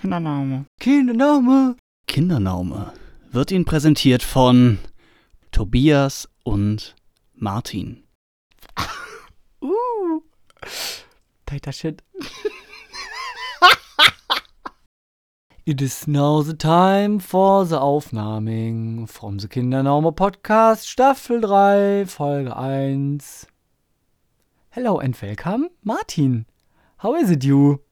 Kindernaume. 0.00 0.66
Kindernaume. 0.78 1.74
Kindernaume 2.06 2.92
wird 3.32 3.50
Ihnen 3.50 3.64
präsentiert 3.64 4.22
von 4.22 4.78
Tobias 5.50 6.28
und 6.44 6.94
Martin. 7.34 8.04
Uh. 9.60 10.20
Tighter 11.46 11.72
Shit. 11.72 12.04
It 15.64 15.82
is 15.82 16.06
now 16.06 16.42
the 16.42 16.54
time 16.54 17.18
for 17.18 17.66
the 17.66 17.80
Aufnahming 17.80 19.08
from 19.08 19.40
the 19.40 19.48
Kindernaume 19.48 20.14
Podcast 20.14 20.86
Staffel 20.86 21.40
3 21.40 22.06
Folge 22.06 22.54
1. 22.54 23.18
Hello 24.70 25.00
and 25.00 25.20
welcome, 25.20 25.70
Martin. 25.82 26.46
How 26.98 27.16
is 27.16 27.32
it 27.32 27.42
you? 27.42 27.82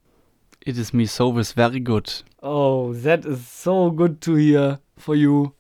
It 0.67 0.77
is 0.79 0.93
me 0.93 1.07
so 1.07 1.39
is 1.39 1.53
very 1.53 1.79
good. 1.79 2.13
Oh, 2.43 2.93
that 2.93 3.25
is 3.25 3.47
so 3.47 3.93
good 3.93 4.21
to 4.23 4.35
hear 4.35 4.81
for 4.99 5.15
you. 5.15 5.55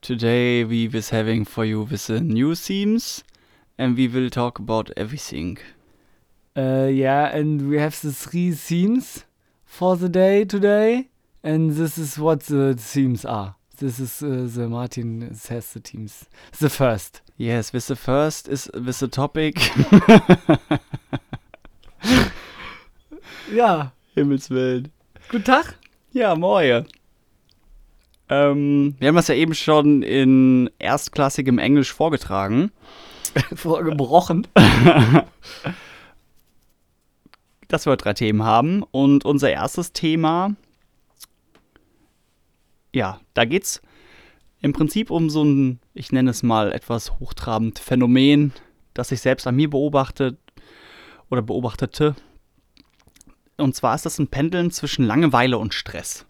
Today 0.00 0.64
we 0.64 0.88
was 0.88 1.10
having 1.10 1.44
for 1.44 1.66
you 1.66 1.82
with 1.82 2.06
the 2.06 2.20
new 2.20 2.54
themes 2.54 3.22
and 3.76 3.94
we 3.94 4.08
will 4.08 4.30
talk 4.30 4.58
about 4.58 4.90
everything. 4.96 5.58
Uh, 6.56 6.88
yeah, 6.90 7.26
and 7.26 7.68
we 7.68 7.76
have 7.76 8.00
the 8.00 8.10
three 8.10 8.52
themes 8.52 9.26
for 9.66 9.98
the 9.98 10.08
day 10.08 10.46
today, 10.46 11.10
and 11.44 11.72
this 11.72 11.98
is 11.98 12.18
what 12.18 12.44
the 12.44 12.74
themes 12.74 13.26
are. 13.26 13.56
This 13.76 14.00
is 14.00 14.22
uh, 14.22 14.48
the 14.48 14.66
Martin 14.66 15.34
says 15.34 15.74
the 15.74 15.80
themes. 15.80 16.24
The 16.58 16.70
first. 16.70 17.20
Yes, 17.36 17.74
with 17.74 17.86
the 17.86 17.96
first 17.96 18.48
is 18.48 18.70
with 18.72 18.98
the 18.98 19.08
topic. 19.08 19.58
Ja, 24.18 24.24
Himmelswelt. 24.24 24.90
guten 25.30 25.44
Tag. 25.44 25.78
Ja, 26.10 26.34
moin. 26.34 26.86
Ähm, 28.28 28.96
wir 28.98 29.06
haben 29.06 29.14
das 29.14 29.28
ja 29.28 29.36
eben 29.36 29.54
schon 29.54 30.02
in 30.02 30.68
erstklassigem 30.80 31.60
Englisch 31.60 31.92
vorgetragen. 31.92 32.72
Vorgebrochen. 33.54 34.48
dass 37.68 37.86
wir 37.86 37.96
drei 37.96 38.12
Themen 38.12 38.42
haben. 38.42 38.82
Und 38.90 39.24
unser 39.24 39.50
erstes 39.50 39.92
Thema, 39.92 40.56
ja, 42.92 43.20
da 43.34 43.44
geht's 43.44 43.80
im 44.60 44.72
Prinzip 44.72 45.12
um 45.12 45.30
so 45.30 45.44
ein, 45.44 45.78
ich 45.94 46.10
nenne 46.10 46.30
es 46.30 46.42
mal 46.42 46.72
etwas 46.72 47.20
hochtrabend 47.20 47.78
Phänomen, 47.78 48.52
das 48.94 49.12
ich 49.12 49.20
selbst 49.20 49.46
an 49.46 49.54
mir 49.54 49.70
beobachtet 49.70 50.40
oder 51.30 51.40
beobachtete. 51.40 52.16
Und 53.58 53.74
zwar 53.74 53.94
ist 53.94 54.06
das 54.06 54.18
ein 54.18 54.28
Pendeln 54.28 54.70
zwischen 54.70 55.04
Langeweile 55.04 55.58
und 55.58 55.74
Stress. 55.74 56.24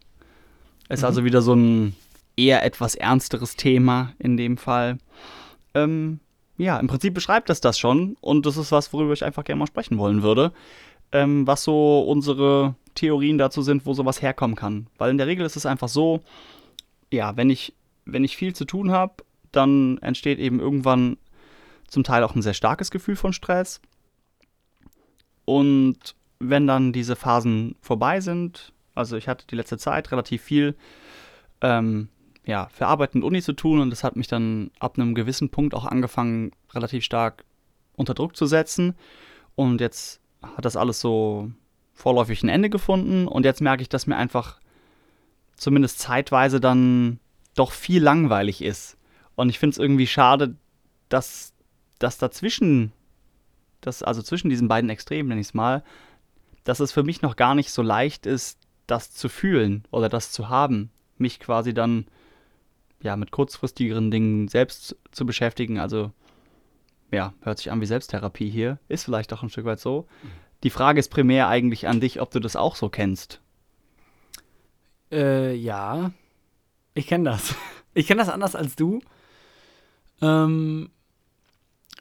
Ist 0.89 1.01
Mhm. 1.01 1.07
also 1.07 1.25
wieder 1.25 1.43
so 1.43 1.55
ein 1.55 1.95
eher 2.37 2.65
etwas 2.65 2.95
ernsteres 2.95 3.57
Thema 3.57 4.15
in 4.19 4.37
dem 4.37 4.57
Fall. 4.57 4.99
Ähm, 5.75 6.21
ja, 6.57 6.79
im 6.79 6.89
Prinzip 6.89 7.15
beschreibt 7.15 7.51
es 7.51 7.61
das 7.61 7.79
schon 7.79 8.17
und 8.21 8.47
das 8.47 8.57
ist 8.57 8.73
was, 8.73 8.93
worüber 8.93 9.13
ich 9.13 9.25
einfach 9.25 9.45
gerne 9.45 9.61
mal 9.61 9.67
sprechen 9.67 9.99
wollen 9.99 10.23
würde 10.23 10.53
ähm, 11.13 11.47
was 11.47 11.65
so 11.65 12.01
unsere 12.03 12.75
Theorien 12.95 13.39
dazu 13.39 13.63
sind, 13.63 13.87
wo 13.87 13.95
sowas 13.95 14.23
herkommen 14.23 14.57
kann. 14.57 14.89
Weil 14.99 15.11
in 15.11 15.19
der 15.19 15.27
Regel 15.27 15.47
ist 15.47 15.57
es 15.57 15.67
einfach 15.67 15.89
so, 15.89 16.21
ja, 17.11 17.37
wenn 17.37 17.51
ich, 17.51 17.75
wenn 18.05 18.25
ich 18.25 18.37
viel 18.37 18.55
zu 18.55 18.65
tun 18.65 18.91
habe, 18.91 19.15
dann 19.53 19.99
entsteht 19.99 20.39
eben 20.39 20.61
irgendwann 20.61 21.17
zum 21.87 22.05
Teil 22.05 22.23
auch 22.23 22.35
ein 22.35 22.43
sehr 22.43 22.55
starkes 22.55 22.91
Gefühl 22.91 23.17
von 23.17 23.33
Stress. 23.33 23.81
Und 25.47 26.15
wenn 26.41 26.67
dann 26.67 26.93
diese 26.93 27.17
Phasen 27.17 27.77
vorbei 27.81 28.21
sind, 28.21 28.73
also 28.95 29.17
ich 29.17 29.29
hatte 29.29 29.47
die 29.47 29.57
letzte 29.57 29.79
Zeit 29.79 30.11
relativ 30.11 30.43
viel 30.43 30.77
ähm, 31.61 32.09
ja, 32.45 32.69
für 32.73 32.87
Arbeit 32.87 33.15
und 33.15 33.23
Uni 33.23 33.43
zu 33.43 33.53
tun 33.53 33.81
und 33.81 33.91
das 33.91 34.05
hat 34.05 34.17
mich 34.17 34.27
dann 34.27 34.71
ab 34.79 34.99
einem 34.99 35.15
gewissen 35.15 35.51
Punkt 35.51 35.75
auch 35.75 35.85
angefangen, 35.85 36.53
relativ 36.73 37.05
stark 37.05 37.45
unter 37.95 38.15
Druck 38.15 38.37
zu 38.37 38.47
setzen. 38.47 38.95
Und 39.55 39.81
jetzt 39.81 40.21
hat 40.43 40.65
das 40.65 40.77
alles 40.77 41.01
so 41.01 41.51
vorläufig 41.93 42.43
ein 42.43 42.49
Ende 42.49 42.71
gefunden 42.71 43.27
und 43.29 43.45
jetzt 43.45 43.61
merke 43.61 43.83
ich, 43.83 43.89
dass 43.89 44.07
mir 44.07 44.17
einfach 44.17 44.61
zumindest 45.57 45.99
zeitweise 45.99 46.61
dann 46.61 47.19
doch 47.55 47.73
viel 47.73 48.03
langweilig 48.03 48.63
ist. 48.63 48.97
Und 49.35 49.51
ich 49.51 49.59
finde 49.59 49.75
es 49.75 49.79
irgendwie 49.79 50.07
schade, 50.07 50.55
dass, 51.09 51.53
dass 51.99 52.19
dazwischen, 52.19 52.93
dass, 53.81 54.03
also 54.03 54.23
zwischen 54.23 54.49
diesen 54.49 54.69
beiden 54.69 54.91
Extremen, 54.91 55.29
nenne 55.29 55.41
ich 55.41 55.49
es 55.49 55.55
mal, 55.55 55.83
dass 56.69 56.81
es 56.81 56.93
für 56.93 57.03
mich 57.03 57.23
noch 57.23 57.37
gar 57.37 57.55
nicht 57.55 57.71
so 57.71 57.81
leicht 57.81 58.27
ist, 58.27 58.59
das 58.87 59.11
zu 59.11 59.31
fühlen 59.31 59.85
oder 59.91 60.11
das 60.11 60.33
zu 60.33 60.51
haben, 60.51 60.91
mich 61.17 61.41
quasi 61.41 61.73
dann 61.73 62.05
ja 63.01 63.17
mit 63.17 63.31
kurzfristigeren 63.31 64.11
Dingen 64.11 64.49
selbst 64.49 64.95
zu 65.11 65.25
beschäftigen. 65.25 65.79
Also 65.79 66.13
ja, 67.11 67.33
hört 67.41 67.57
sich 67.57 67.73
an 67.73 67.81
wie 67.81 67.87
Selbsttherapie 67.87 68.51
hier. 68.51 68.79
Ist 68.87 69.05
vielleicht 69.05 69.33
auch 69.33 69.43
ein 69.43 69.49
Stück 69.49 69.65
weit 69.65 69.81
so. 69.81 70.07
Die 70.63 70.69
Frage 70.69 71.01
ist 71.01 71.09
primär 71.09 71.49
eigentlich 71.49 71.89
an 71.89 72.01
dich, 72.01 72.21
ob 72.21 72.33
du 72.33 72.39
das 72.39 72.55
auch 72.55 72.77
so 72.77 72.91
kennst. 72.91 73.41
Äh, 75.11 75.55
ja. 75.55 76.11
Ich 76.93 77.07
kenne 77.07 77.31
das. 77.31 77.55
Ich 77.95 78.07
kenne 78.07 78.21
das 78.21 78.29
anders 78.29 78.55
als 78.55 78.77
du. 78.77 79.01
Ähm, 80.21 80.91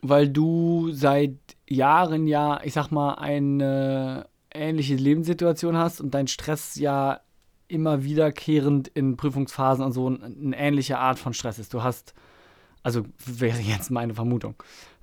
weil 0.01 0.29
du 0.29 0.91
seit 0.91 1.37
Jahren 1.67 2.27
ja, 2.27 2.59
ich 2.63 2.73
sag 2.73 2.91
mal, 2.91 3.13
eine 3.13 4.27
ähnliche 4.57 4.95
Lebenssituation 4.95 5.77
hast 5.77 6.01
und 6.01 6.13
dein 6.13 6.27
Stress 6.27 6.75
ja 6.75 7.21
immer 7.67 8.03
wiederkehrend 8.03 8.87
in 8.87 9.17
Prüfungsphasen 9.17 9.83
und 9.83 9.91
so 9.91 10.09
ein- 10.09 10.23
eine 10.23 10.57
ähnliche 10.57 10.97
Art 10.99 11.19
von 11.19 11.33
Stress 11.33 11.59
ist. 11.59 11.73
Du 11.73 11.83
hast, 11.83 12.13
also 12.83 13.03
wäre 13.25 13.59
jetzt 13.59 13.91
meine 13.91 14.13
Vermutung, 14.13 14.55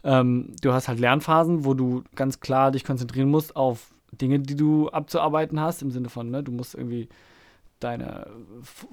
ähm, 0.03 0.55
du 0.63 0.73
hast 0.73 0.89
halt 0.89 0.99
Lernphasen, 0.99 1.65
wo 1.65 1.75
du 1.75 2.05
ganz 2.15 2.41
klar 2.41 2.71
dich 2.71 2.85
konzentrieren 2.85 3.31
musst 3.31 3.57
auf 3.57 3.95
Dinge, 4.13 4.41
die 4.41 4.57
du 4.57 4.89
abzuarbeiten 4.91 5.61
hast, 5.61 5.83
im 5.83 5.91
Sinne 5.91 6.09
von, 6.09 6.31
ne, 6.31 6.43
du 6.43 6.53
musst 6.53 6.75
irgendwie 6.75 7.09
deine 7.81 8.27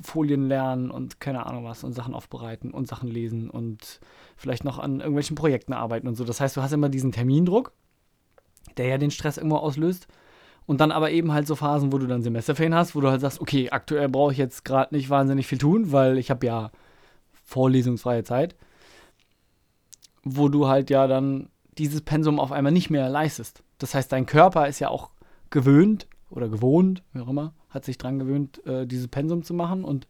Folien 0.01 0.47
lernen 0.47 0.91
und 0.91 1.19
keine 1.19 1.45
Ahnung 1.45 1.63
was 1.63 1.83
und 1.83 1.93
Sachen 1.93 2.13
aufbereiten 2.13 2.71
und 2.71 2.87
Sachen 2.87 3.09
lesen 3.09 3.49
und 3.49 4.01
vielleicht 4.35 4.65
noch 4.65 4.79
an 4.79 4.99
irgendwelchen 4.99 5.35
Projekten 5.35 5.71
arbeiten 5.73 6.07
und 6.07 6.15
so. 6.15 6.25
Das 6.25 6.41
heißt, 6.41 6.57
du 6.57 6.61
hast 6.61 6.73
immer 6.73 6.89
diesen 6.89 7.11
Termindruck, 7.11 7.71
der 8.77 8.87
ja 8.87 8.97
den 8.97 9.11
Stress 9.11 9.37
irgendwo 9.37 9.57
auslöst. 9.57 10.07
Und 10.71 10.79
dann 10.79 10.93
aber 10.93 11.11
eben 11.11 11.33
halt 11.33 11.47
so 11.47 11.57
Phasen, 11.57 11.91
wo 11.91 11.97
du 11.97 12.07
dann 12.07 12.23
Semesterferien 12.23 12.73
hast, 12.73 12.95
wo 12.95 13.01
du 13.01 13.09
halt 13.09 13.19
sagst, 13.19 13.41
okay, 13.41 13.71
aktuell 13.71 14.07
brauche 14.07 14.31
ich 14.31 14.37
jetzt 14.37 14.63
gerade 14.63 14.95
nicht 14.95 15.09
wahnsinnig 15.09 15.45
viel 15.45 15.57
tun, 15.57 15.91
weil 15.91 16.17
ich 16.17 16.31
habe 16.31 16.45
ja 16.45 16.71
vorlesungsfreie 17.43 18.23
Zeit, 18.23 18.55
wo 20.23 20.47
du 20.47 20.69
halt 20.69 20.89
ja 20.89 21.07
dann 21.07 21.49
dieses 21.77 21.99
Pensum 21.99 22.39
auf 22.39 22.53
einmal 22.53 22.71
nicht 22.71 22.89
mehr 22.89 23.09
leistest. 23.09 23.63
Das 23.79 23.93
heißt, 23.93 24.13
dein 24.13 24.25
Körper 24.25 24.65
ist 24.69 24.79
ja 24.79 24.87
auch 24.87 25.09
gewöhnt 25.49 26.07
oder 26.29 26.47
gewohnt, 26.47 27.03
wie 27.11 27.19
auch 27.19 27.27
immer, 27.27 27.53
hat 27.69 27.83
sich 27.83 27.97
dran 27.97 28.17
gewöhnt, 28.17 28.65
äh, 28.65 28.87
dieses 28.87 29.09
Pensum 29.09 29.43
zu 29.43 29.53
machen. 29.53 29.83
Und 29.83 30.07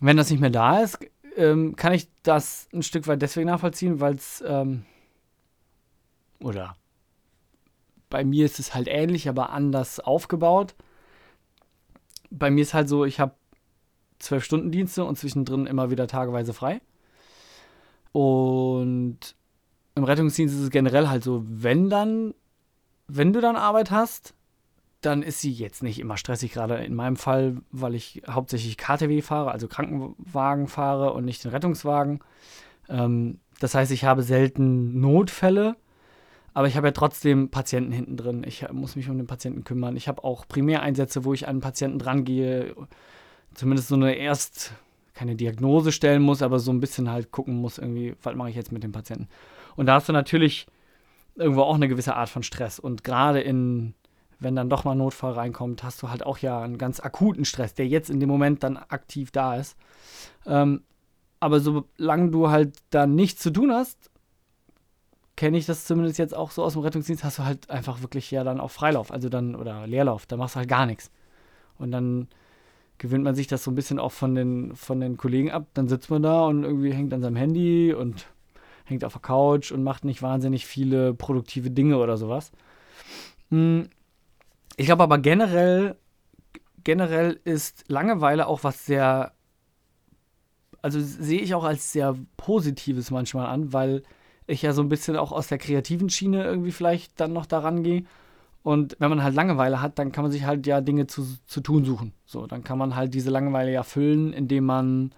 wenn 0.00 0.16
das 0.16 0.28
nicht 0.28 0.40
mehr 0.40 0.50
da 0.50 0.80
ist, 0.80 0.98
ähm, 1.36 1.76
kann 1.76 1.92
ich 1.92 2.08
das 2.24 2.68
ein 2.74 2.82
Stück 2.82 3.06
weit 3.06 3.22
deswegen 3.22 3.46
nachvollziehen, 3.46 4.00
weil 4.00 4.16
es, 4.16 4.42
ähm, 4.44 4.82
oder 6.40 6.74
bei 8.10 8.24
mir 8.24 8.44
ist 8.44 8.58
es 8.58 8.74
halt 8.74 8.88
ähnlich, 8.88 9.28
aber 9.28 9.50
anders 9.50 10.00
aufgebaut. 10.00 10.74
Bei 12.30 12.50
mir 12.50 12.62
ist 12.62 12.74
halt 12.74 12.88
so, 12.88 13.04
ich 13.04 13.20
habe 13.20 13.34
zwölf 14.18 14.44
Stunden 14.44 14.70
Dienste 14.70 15.04
und 15.04 15.18
zwischendrin 15.18 15.66
immer 15.66 15.90
wieder 15.90 16.06
tageweise 16.06 16.54
frei. 16.54 16.80
Und 18.12 19.18
im 19.94 20.04
Rettungsdienst 20.04 20.54
ist 20.54 20.62
es 20.62 20.70
generell 20.70 21.08
halt 21.08 21.24
so, 21.24 21.44
wenn 21.46 21.90
dann, 21.90 22.34
wenn 23.08 23.32
du 23.32 23.40
dann 23.40 23.56
Arbeit 23.56 23.90
hast, 23.90 24.34
dann 25.00 25.22
ist 25.22 25.40
sie 25.40 25.52
jetzt 25.52 25.82
nicht 25.82 25.98
immer 26.00 26.16
stressig, 26.16 26.52
gerade 26.52 26.76
in 26.76 26.94
meinem 26.94 27.16
Fall, 27.16 27.58
weil 27.70 27.94
ich 27.94 28.22
hauptsächlich 28.28 28.76
KTW 28.76 29.22
fahre, 29.22 29.52
also 29.52 29.68
Krankenwagen 29.68 30.66
fahre 30.66 31.12
und 31.12 31.24
nicht 31.24 31.44
den 31.44 31.50
Rettungswagen. 31.50 32.20
Ähm, 32.88 33.38
das 33.60 33.74
heißt, 33.74 33.92
ich 33.92 34.04
habe 34.04 34.22
selten 34.22 35.00
Notfälle, 35.00 35.76
aber 36.56 36.68
ich 36.68 36.76
habe 36.78 36.86
ja 36.86 36.92
trotzdem 36.92 37.50
Patienten 37.50 37.92
hinten 37.92 38.16
drin. 38.16 38.42
Ich 38.46 38.66
muss 38.72 38.96
mich 38.96 39.10
um 39.10 39.18
den 39.18 39.26
Patienten 39.26 39.62
kümmern. 39.62 39.94
Ich 39.94 40.08
habe 40.08 40.24
auch 40.24 40.48
Primäreinsätze, 40.48 41.26
wo 41.26 41.34
ich 41.34 41.46
an 41.48 41.60
Patienten 41.60 41.98
drangehe, 41.98 42.74
zumindest 43.52 43.88
so 43.88 43.94
eine 43.94 44.14
erst 44.14 44.72
keine 45.12 45.36
Diagnose 45.36 45.92
stellen 45.92 46.22
muss, 46.22 46.40
aber 46.40 46.58
so 46.58 46.72
ein 46.72 46.80
bisschen 46.80 47.10
halt 47.10 47.30
gucken 47.30 47.56
muss, 47.56 47.76
irgendwie, 47.76 48.14
was 48.22 48.34
mache 48.34 48.48
ich 48.48 48.56
jetzt 48.56 48.72
mit 48.72 48.82
dem 48.82 48.92
Patienten. 48.92 49.28
Und 49.76 49.84
da 49.84 49.96
hast 49.96 50.08
du 50.08 50.14
natürlich 50.14 50.66
irgendwo 51.34 51.60
auch 51.60 51.74
eine 51.74 51.88
gewisse 51.88 52.16
Art 52.16 52.30
von 52.30 52.42
Stress. 52.42 52.78
Und 52.78 53.04
gerade 53.04 53.42
in, 53.42 53.92
wenn 54.38 54.56
dann 54.56 54.70
doch 54.70 54.84
mal 54.84 54.94
Notfall 54.94 55.32
reinkommt, 55.32 55.82
hast 55.82 56.02
du 56.02 56.08
halt 56.08 56.24
auch 56.24 56.38
ja 56.38 56.62
einen 56.62 56.78
ganz 56.78 57.00
akuten 57.00 57.44
Stress, 57.44 57.74
der 57.74 57.86
jetzt 57.86 58.08
in 58.08 58.18
dem 58.18 58.30
Moment 58.30 58.62
dann 58.62 58.78
aktiv 58.78 59.30
da 59.30 59.56
ist. 59.56 59.76
Ähm, 60.46 60.84
aber 61.38 61.60
solange 61.60 62.30
du 62.30 62.48
halt 62.48 62.78
da 62.88 63.06
nichts 63.06 63.42
zu 63.42 63.50
tun 63.50 63.72
hast, 63.72 64.10
kenne 65.36 65.58
ich 65.58 65.66
das 65.66 65.84
zumindest 65.84 66.18
jetzt 66.18 66.34
auch 66.34 66.50
so 66.50 66.64
aus 66.64 66.72
dem 66.72 66.82
Rettungsdienst, 66.82 67.22
hast 67.22 67.38
du 67.38 67.44
halt 67.44 67.70
einfach 67.70 68.00
wirklich 68.02 68.30
ja 68.30 68.42
dann 68.42 68.60
auch 68.60 68.70
Freilauf, 68.70 69.12
also 69.12 69.28
dann, 69.28 69.54
oder 69.54 69.86
Leerlauf, 69.86 70.26
da 70.26 70.36
machst 70.36 70.54
du 70.54 70.60
halt 70.60 70.68
gar 70.68 70.86
nichts. 70.86 71.10
Und 71.78 71.90
dann 71.90 72.28
gewöhnt 72.98 73.24
man 73.24 73.34
sich 73.34 73.46
das 73.46 73.62
so 73.62 73.70
ein 73.70 73.74
bisschen 73.74 73.98
auch 73.98 74.12
von 74.12 74.34
den, 74.34 74.74
von 74.74 75.00
den 75.00 75.18
Kollegen 75.18 75.50
ab. 75.50 75.66
Dann 75.74 75.88
sitzt 75.88 76.10
man 76.10 76.22
da 76.22 76.46
und 76.46 76.64
irgendwie 76.64 76.92
hängt 76.92 77.12
an 77.12 77.20
seinem 77.20 77.36
Handy 77.36 77.92
und 77.92 78.26
hängt 78.84 79.04
auf 79.04 79.12
der 79.12 79.22
Couch 79.22 79.72
und 79.72 79.82
macht 79.82 80.04
nicht 80.04 80.22
wahnsinnig 80.22 80.66
viele 80.66 81.12
produktive 81.12 81.70
Dinge 81.70 81.98
oder 81.98 82.16
sowas. 82.16 82.52
Hm. 83.50 83.88
Ich 84.78 84.86
glaube 84.86 85.02
aber 85.02 85.18
generell, 85.18 85.96
generell 86.84 87.40
ist 87.44 87.84
Langeweile 87.88 88.46
auch 88.46 88.64
was 88.64 88.86
sehr, 88.86 89.32
also 90.82 91.00
sehe 91.00 91.40
ich 91.40 91.54
auch 91.54 91.64
als 91.64 91.92
sehr 91.92 92.16
Positives 92.36 93.10
manchmal 93.10 93.46
an, 93.46 93.72
weil 93.72 94.02
ich 94.46 94.62
ja 94.62 94.72
so 94.72 94.82
ein 94.82 94.88
bisschen 94.88 95.16
auch 95.16 95.32
aus 95.32 95.48
der 95.48 95.58
kreativen 95.58 96.10
Schiene 96.10 96.44
irgendwie 96.44 96.72
vielleicht 96.72 97.18
dann 97.20 97.32
noch 97.32 97.46
daran 97.46 97.82
gehe. 97.82 98.04
Und 98.62 98.96
wenn 98.98 99.10
man 99.10 99.22
halt 99.22 99.34
Langeweile 99.34 99.80
hat, 99.80 99.98
dann 99.98 100.10
kann 100.10 100.24
man 100.24 100.32
sich 100.32 100.44
halt 100.44 100.66
ja 100.66 100.80
Dinge 100.80 101.06
zu, 101.06 101.24
zu 101.46 101.60
tun 101.60 101.84
suchen. 101.84 102.12
So, 102.24 102.46
dann 102.46 102.64
kann 102.64 102.78
man 102.78 102.96
halt 102.96 103.14
diese 103.14 103.30
Langeweile 103.30 103.72
ja 103.72 103.82
füllen, 103.82 104.32
indem 104.32 104.64
man 104.64 105.12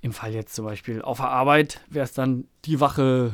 im 0.00 0.12
Fall 0.12 0.32
jetzt 0.32 0.54
zum 0.54 0.64
Beispiel 0.64 1.02
auf 1.02 1.18
der 1.18 1.30
Arbeit 1.30 1.80
wäre 1.88 2.04
es 2.04 2.12
dann 2.12 2.46
die 2.64 2.78
Wache 2.80 3.32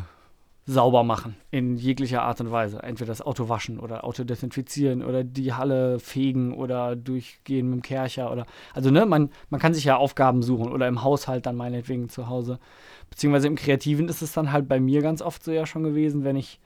sauber 0.67 1.03
machen 1.03 1.37
in 1.51 1.77
jeglicher 1.77 2.23
Art 2.23 2.41
und 2.41 2.51
Weise. 2.51 2.83
Entweder 2.83 3.09
das 3.09 3.23
Auto 3.23 3.49
waschen 3.49 3.81
oder 3.81 4.05
Auto 4.05 4.25
desinfizieren 4.25 5.03
oder 5.03 5.25
die 5.25 5.53
Halle 5.53 5.99
fegen 5.99 6.53
oder 6.55 6.97
durchgehen 6.97 7.69
mit 7.69 7.79
dem 7.79 7.83
Kercher 7.83 8.31
oder 8.31 8.47
also 8.75 8.91
ne, 8.91 9.07
man, 9.07 9.31
man 9.49 9.61
kann 9.61 9.75
sich 9.75 9.85
ja 9.85 9.97
Aufgaben 9.97 10.43
suchen 10.43 10.73
oder 10.73 10.87
im 10.87 11.03
Haushalt 11.03 11.47
dann 11.47 11.57
meinetwegen 11.57 12.09
zu 12.09 12.29
Hause. 12.29 12.59
Beziehungsweise 13.09 13.49
im 13.49 13.57
Kreativen 13.57 14.09
ist 14.09 14.23
es 14.23 14.33
dann 14.33 14.53
halt 14.53 14.69
bei 14.69 14.81
mir 14.81 15.03
ganz 15.03 15.23
oft 15.23 15.43
so 15.43 15.51
ja 15.51 15.67
schon 15.67 15.83
gewesen, 15.83 16.25
wenn 16.25 16.37
ich, 16.37 16.61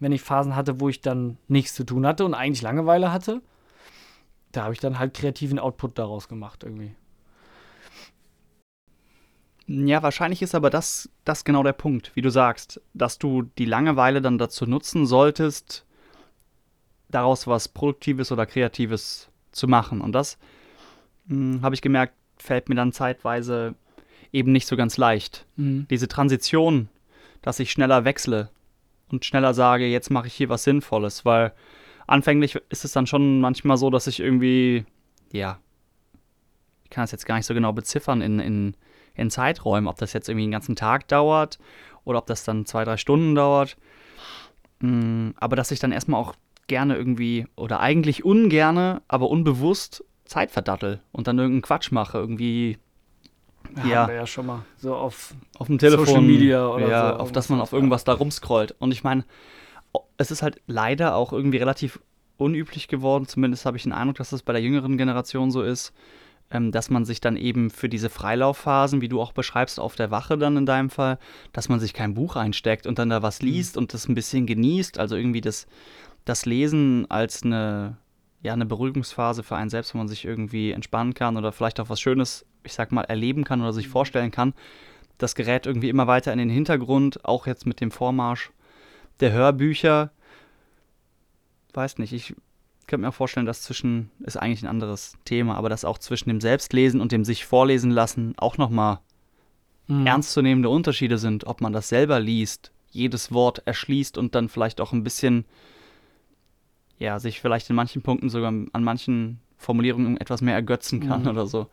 wenn 0.00 0.12
ich 0.12 0.22
Phasen 0.22 0.54
hatte, 0.54 0.80
wo 0.80 0.88
ich 0.88 1.00
dann 1.00 1.38
nichts 1.48 1.74
zu 1.74 1.84
tun 1.84 2.06
hatte 2.06 2.24
und 2.24 2.34
eigentlich 2.34 2.62
Langeweile 2.62 3.12
hatte, 3.12 3.40
da 4.52 4.64
habe 4.64 4.74
ich 4.74 4.80
dann 4.80 4.98
halt 4.98 5.14
kreativen 5.14 5.58
Output 5.58 5.98
daraus 5.98 6.28
gemacht 6.28 6.64
irgendwie. 6.64 6.94
Ja, 9.68 10.02
wahrscheinlich 10.02 10.40
ist 10.40 10.54
aber 10.54 10.70
das, 10.70 11.10
das 11.24 11.44
genau 11.44 11.62
der 11.62 11.74
Punkt, 11.74 12.16
wie 12.16 12.22
du 12.22 12.30
sagst, 12.30 12.80
dass 12.94 13.18
du 13.18 13.42
die 13.42 13.66
Langeweile 13.66 14.22
dann 14.22 14.38
dazu 14.38 14.64
nutzen 14.64 15.06
solltest, 15.06 15.84
daraus 17.10 17.46
was 17.46 17.68
Produktives 17.68 18.32
oder 18.32 18.46
Kreatives 18.46 19.28
zu 19.52 19.68
machen. 19.68 20.00
Und 20.00 20.12
das 20.12 20.38
hm, 21.28 21.60
habe 21.60 21.74
ich 21.74 21.82
gemerkt, 21.82 22.14
fällt 22.38 22.70
mir 22.70 22.76
dann 22.76 22.92
zeitweise 22.92 23.74
eben 24.32 24.52
nicht 24.52 24.66
so 24.66 24.74
ganz 24.74 24.96
leicht. 24.96 25.44
Mhm. 25.56 25.86
Diese 25.90 26.08
Transition, 26.08 26.88
dass 27.42 27.60
ich 27.60 27.70
schneller 27.70 28.06
wechsle 28.06 28.48
und 29.10 29.26
schneller 29.26 29.52
sage, 29.52 29.86
jetzt 29.86 30.10
mache 30.10 30.28
ich 30.28 30.34
hier 30.34 30.48
was 30.48 30.64
Sinnvolles, 30.64 31.26
weil 31.26 31.52
anfänglich 32.06 32.58
ist 32.70 32.86
es 32.86 32.92
dann 32.92 33.06
schon 33.06 33.42
manchmal 33.42 33.76
so, 33.76 33.90
dass 33.90 34.06
ich 34.06 34.20
irgendwie, 34.20 34.86
ja, 35.30 35.58
ich 36.84 36.90
kann 36.90 37.02
das 37.02 37.12
jetzt 37.12 37.26
gar 37.26 37.36
nicht 37.36 37.46
so 37.46 37.52
genau 37.52 37.74
beziffern 37.74 38.22
in, 38.22 38.38
in 38.40 38.74
in 39.18 39.30
Zeiträumen, 39.30 39.88
ob 39.88 39.98
das 39.98 40.12
jetzt 40.12 40.28
irgendwie 40.28 40.44
einen 40.44 40.52
ganzen 40.52 40.76
Tag 40.76 41.08
dauert 41.08 41.58
oder 42.04 42.18
ob 42.18 42.26
das 42.26 42.44
dann 42.44 42.66
zwei, 42.66 42.84
drei 42.84 42.96
Stunden 42.96 43.34
dauert. 43.34 43.76
Mm, 44.80 45.30
aber 45.36 45.56
dass 45.56 45.70
ich 45.70 45.80
dann 45.80 45.92
erstmal 45.92 46.20
auch 46.20 46.34
gerne 46.68 46.96
irgendwie 46.96 47.46
oder 47.56 47.80
eigentlich 47.80 48.24
ungerne, 48.24 49.02
aber 49.08 49.30
unbewusst 49.30 50.04
Zeit 50.24 50.50
verdattel 50.50 51.00
und 51.10 51.26
dann 51.26 51.38
irgendeinen 51.38 51.62
Quatsch 51.62 51.90
mache, 51.90 52.18
irgendwie. 52.18 52.78
Ja, 53.76 53.84
ja, 53.84 53.96
haben 54.02 54.08
wir 54.08 54.16
ja 54.16 54.26
schon 54.26 54.46
mal 54.46 54.64
so 54.78 54.94
auf, 54.94 55.34
auf 55.58 55.66
dem 55.66 55.78
Telefon, 55.78 56.06
Social 56.06 56.22
Media 56.22 56.68
oder 56.68 56.88
ja, 56.88 57.08
so. 57.10 57.16
auf 57.16 57.32
das 57.32 57.48
man 57.48 57.60
auf 57.60 57.72
irgendwas 57.72 58.04
da 58.04 58.14
rumscrollt. 58.14 58.74
Und 58.78 58.92
ich 58.92 59.04
meine, 59.04 59.24
es 60.16 60.30
ist 60.30 60.42
halt 60.42 60.60
leider 60.66 61.16
auch 61.16 61.32
irgendwie 61.32 61.58
relativ 61.58 62.00
unüblich 62.38 62.88
geworden, 62.88 63.26
zumindest 63.26 63.66
habe 63.66 63.76
ich 63.76 63.82
den 63.82 63.92
Eindruck, 63.92 64.16
dass 64.16 64.30
das 64.30 64.42
bei 64.42 64.52
der 64.52 64.62
jüngeren 64.62 64.96
Generation 64.96 65.50
so 65.50 65.62
ist, 65.62 65.92
ähm, 66.50 66.72
dass 66.72 66.90
man 66.90 67.04
sich 67.04 67.20
dann 67.20 67.36
eben 67.36 67.70
für 67.70 67.88
diese 67.88 68.08
Freilauffhasen, 68.08 69.00
wie 69.00 69.08
du 69.08 69.20
auch 69.20 69.32
beschreibst, 69.32 69.78
auf 69.78 69.96
der 69.96 70.10
Wache 70.10 70.38
dann 70.38 70.56
in 70.56 70.66
deinem 70.66 70.90
Fall, 70.90 71.18
dass 71.52 71.68
man 71.68 71.80
sich 71.80 71.92
kein 71.92 72.14
Buch 72.14 72.36
einsteckt 72.36 72.86
und 72.86 72.98
dann 72.98 73.10
da 73.10 73.22
was 73.22 73.42
mhm. 73.42 73.48
liest 73.48 73.76
mhm. 73.76 73.82
und 73.82 73.94
das 73.94 74.08
ein 74.08 74.14
bisschen 74.14 74.46
genießt. 74.46 74.98
Also 74.98 75.16
irgendwie 75.16 75.40
das, 75.40 75.66
das 76.24 76.46
Lesen 76.46 77.10
als 77.10 77.42
eine, 77.42 77.98
ja, 78.42 78.52
eine 78.52 78.66
Beruhigungsphase 78.66 79.42
für 79.42 79.56
einen 79.56 79.70
selbst, 79.70 79.94
wo 79.94 79.98
man 79.98 80.08
sich 80.08 80.24
irgendwie 80.24 80.72
entspannen 80.72 81.14
kann 81.14 81.36
oder 81.36 81.52
vielleicht 81.52 81.80
auch 81.80 81.90
was 81.90 82.00
Schönes, 82.00 82.46
ich 82.64 82.72
sag 82.72 82.92
mal, 82.92 83.04
erleben 83.04 83.44
kann 83.44 83.60
oder 83.60 83.72
sich 83.72 83.88
mhm. 83.88 83.92
vorstellen 83.92 84.30
kann. 84.30 84.54
Das 85.18 85.34
gerät 85.34 85.66
irgendwie 85.66 85.88
immer 85.88 86.06
weiter 86.06 86.32
in 86.32 86.38
den 86.38 86.50
Hintergrund, 86.50 87.24
auch 87.24 87.46
jetzt 87.46 87.66
mit 87.66 87.80
dem 87.80 87.90
Vormarsch 87.90 88.52
der 89.20 89.32
Hörbücher. 89.32 90.12
Weiß 91.74 91.98
nicht, 91.98 92.12
ich 92.12 92.34
könnte 92.88 93.02
mir 93.02 93.10
auch 93.10 93.14
vorstellen, 93.14 93.46
dass 93.46 93.62
zwischen, 93.62 94.10
ist 94.20 94.36
eigentlich 94.36 94.62
ein 94.62 94.68
anderes 94.68 95.16
Thema, 95.24 95.56
aber 95.56 95.68
dass 95.68 95.84
auch 95.84 95.98
zwischen 95.98 96.28
dem 96.28 96.40
Selbstlesen 96.40 97.00
und 97.00 97.12
dem 97.12 97.24
sich 97.24 97.44
vorlesen 97.44 97.90
lassen 97.90 98.34
auch 98.36 98.58
nochmal 98.58 98.98
mhm. 99.86 100.06
ernstzunehmende 100.06 100.68
Unterschiede 100.68 101.18
sind, 101.18 101.46
ob 101.46 101.60
man 101.60 101.72
das 101.72 101.88
selber 101.88 102.18
liest, 102.18 102.72
jedes 102.90 103.32
Wort 103.32 103.62
erschließt 103.66 104.18
und 104.18 104.34
dann 104.34 104.48
vielleicht 104.48 104.80
auch 104.80 104.92
ein 104.92 105.04
bisschen, 105.04 105.44
ja, 106.98 107.18
sich 107.20 107.40
vielleicht 107.40 107.70
in 107.70 107.76
manchen 107.76 108.02
Punkten 108.02 108.30
sogar 108.30 108.48
an 108.48 108.84
manchen 108.84 109.40
Formulierungen 109.58 110.16
etwas 110.16 110.40
mehr 110.40 110.54
ergötzen 110.54 111.00
kann 111.00 111.22
mhm. 111.22 111.28
oder 111.28 111.46
so. 111.46 111.66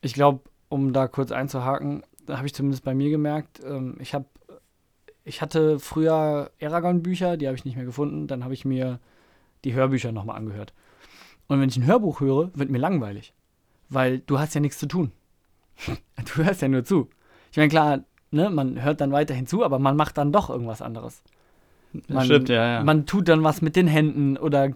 Ich 0.00 0.14
glaube, 0.14 0.40
um 0.68 0.92
da 0.92 1.08
kurz 1.08 1.32
einzuhaken, 1.32 2.04
da 2.24 2.36
habe 2.36 2.46
ich 2.46 2.54
zumindest 2.54 2.84
bei 2.84 2.94
mir 2.94 3.10
gemerkt, 3.10 3.60
ähm, 3.64 3.96
ich 3.98 4.14
habe 4.14 4.26
ich 5.24 5.42
hatte 5.42 5.78
früher 5.78 6.50
Aragon-Bücher, 6.60 7.36
die 7.36 7.46
habe 7.46 7.56
ich 7.56 7.64
nicht 7.64 7.76
mehr 7.76 7.84
gefunden. 7.84 8.26
Dann 8.26 8.42
habe 8.42 8.54
ich 8.54 8.64
mir 8.64 9.00
die 9.64 9.74
Hörbücher 9.74 10.12
nochmal 10.12 10.36
angehört. 10.36 10.72
Und 11.48 11.60
wenn 11.60 11.68
ich 11.68 11.76
ein 11.76 11.86
Hörbuch 11.86 12.20
höre, 12.20 12.50
wird 12.54 12.70
mir 12.70 12.78
langweilig. 12.78 13.32
Weil 13.88 14.20
du 14.20 14.38
hast 14.38 14.54
ja 14.54 14.60
nichts 14.60 14.78
zu 14.78 14.86
tun. 14.86 15.12
du 15.86 16.44
hörst 16.44 16.62
ja 16.62 16.68
nur 16.68 16.84
zu. 16.84 17.08
Ich 17.50 17.56
meine, 17.56 17.68
klar, 17.68 18.04
ne, 18.30 18.50
man 18.50 18.82
hört 18.82 19.00
dann 19.00 19.12
weiterhin 19.12 19.46
zu, 19.46 19.64
aber 19.64 19.78
man 19.78 19.96
macht 19.96 20.18
dann 20.18 20.32
doch 20.32 20.50
irgendwas 20.50 20.82
anderes. 20.82 21.22
Man, 22.08 22.24
Stimmt, 22.24 22.48
ja, 22.48 22.74
ja. 22.74 22.84
Man 22.84 23.06
tut 23.06 23.28
dann 23.28 23.42
was 23.42 23.62
mit 23.62 23.74
den 23.74 23.88
Händen 23.88 24.36
oder, 24.36 24.70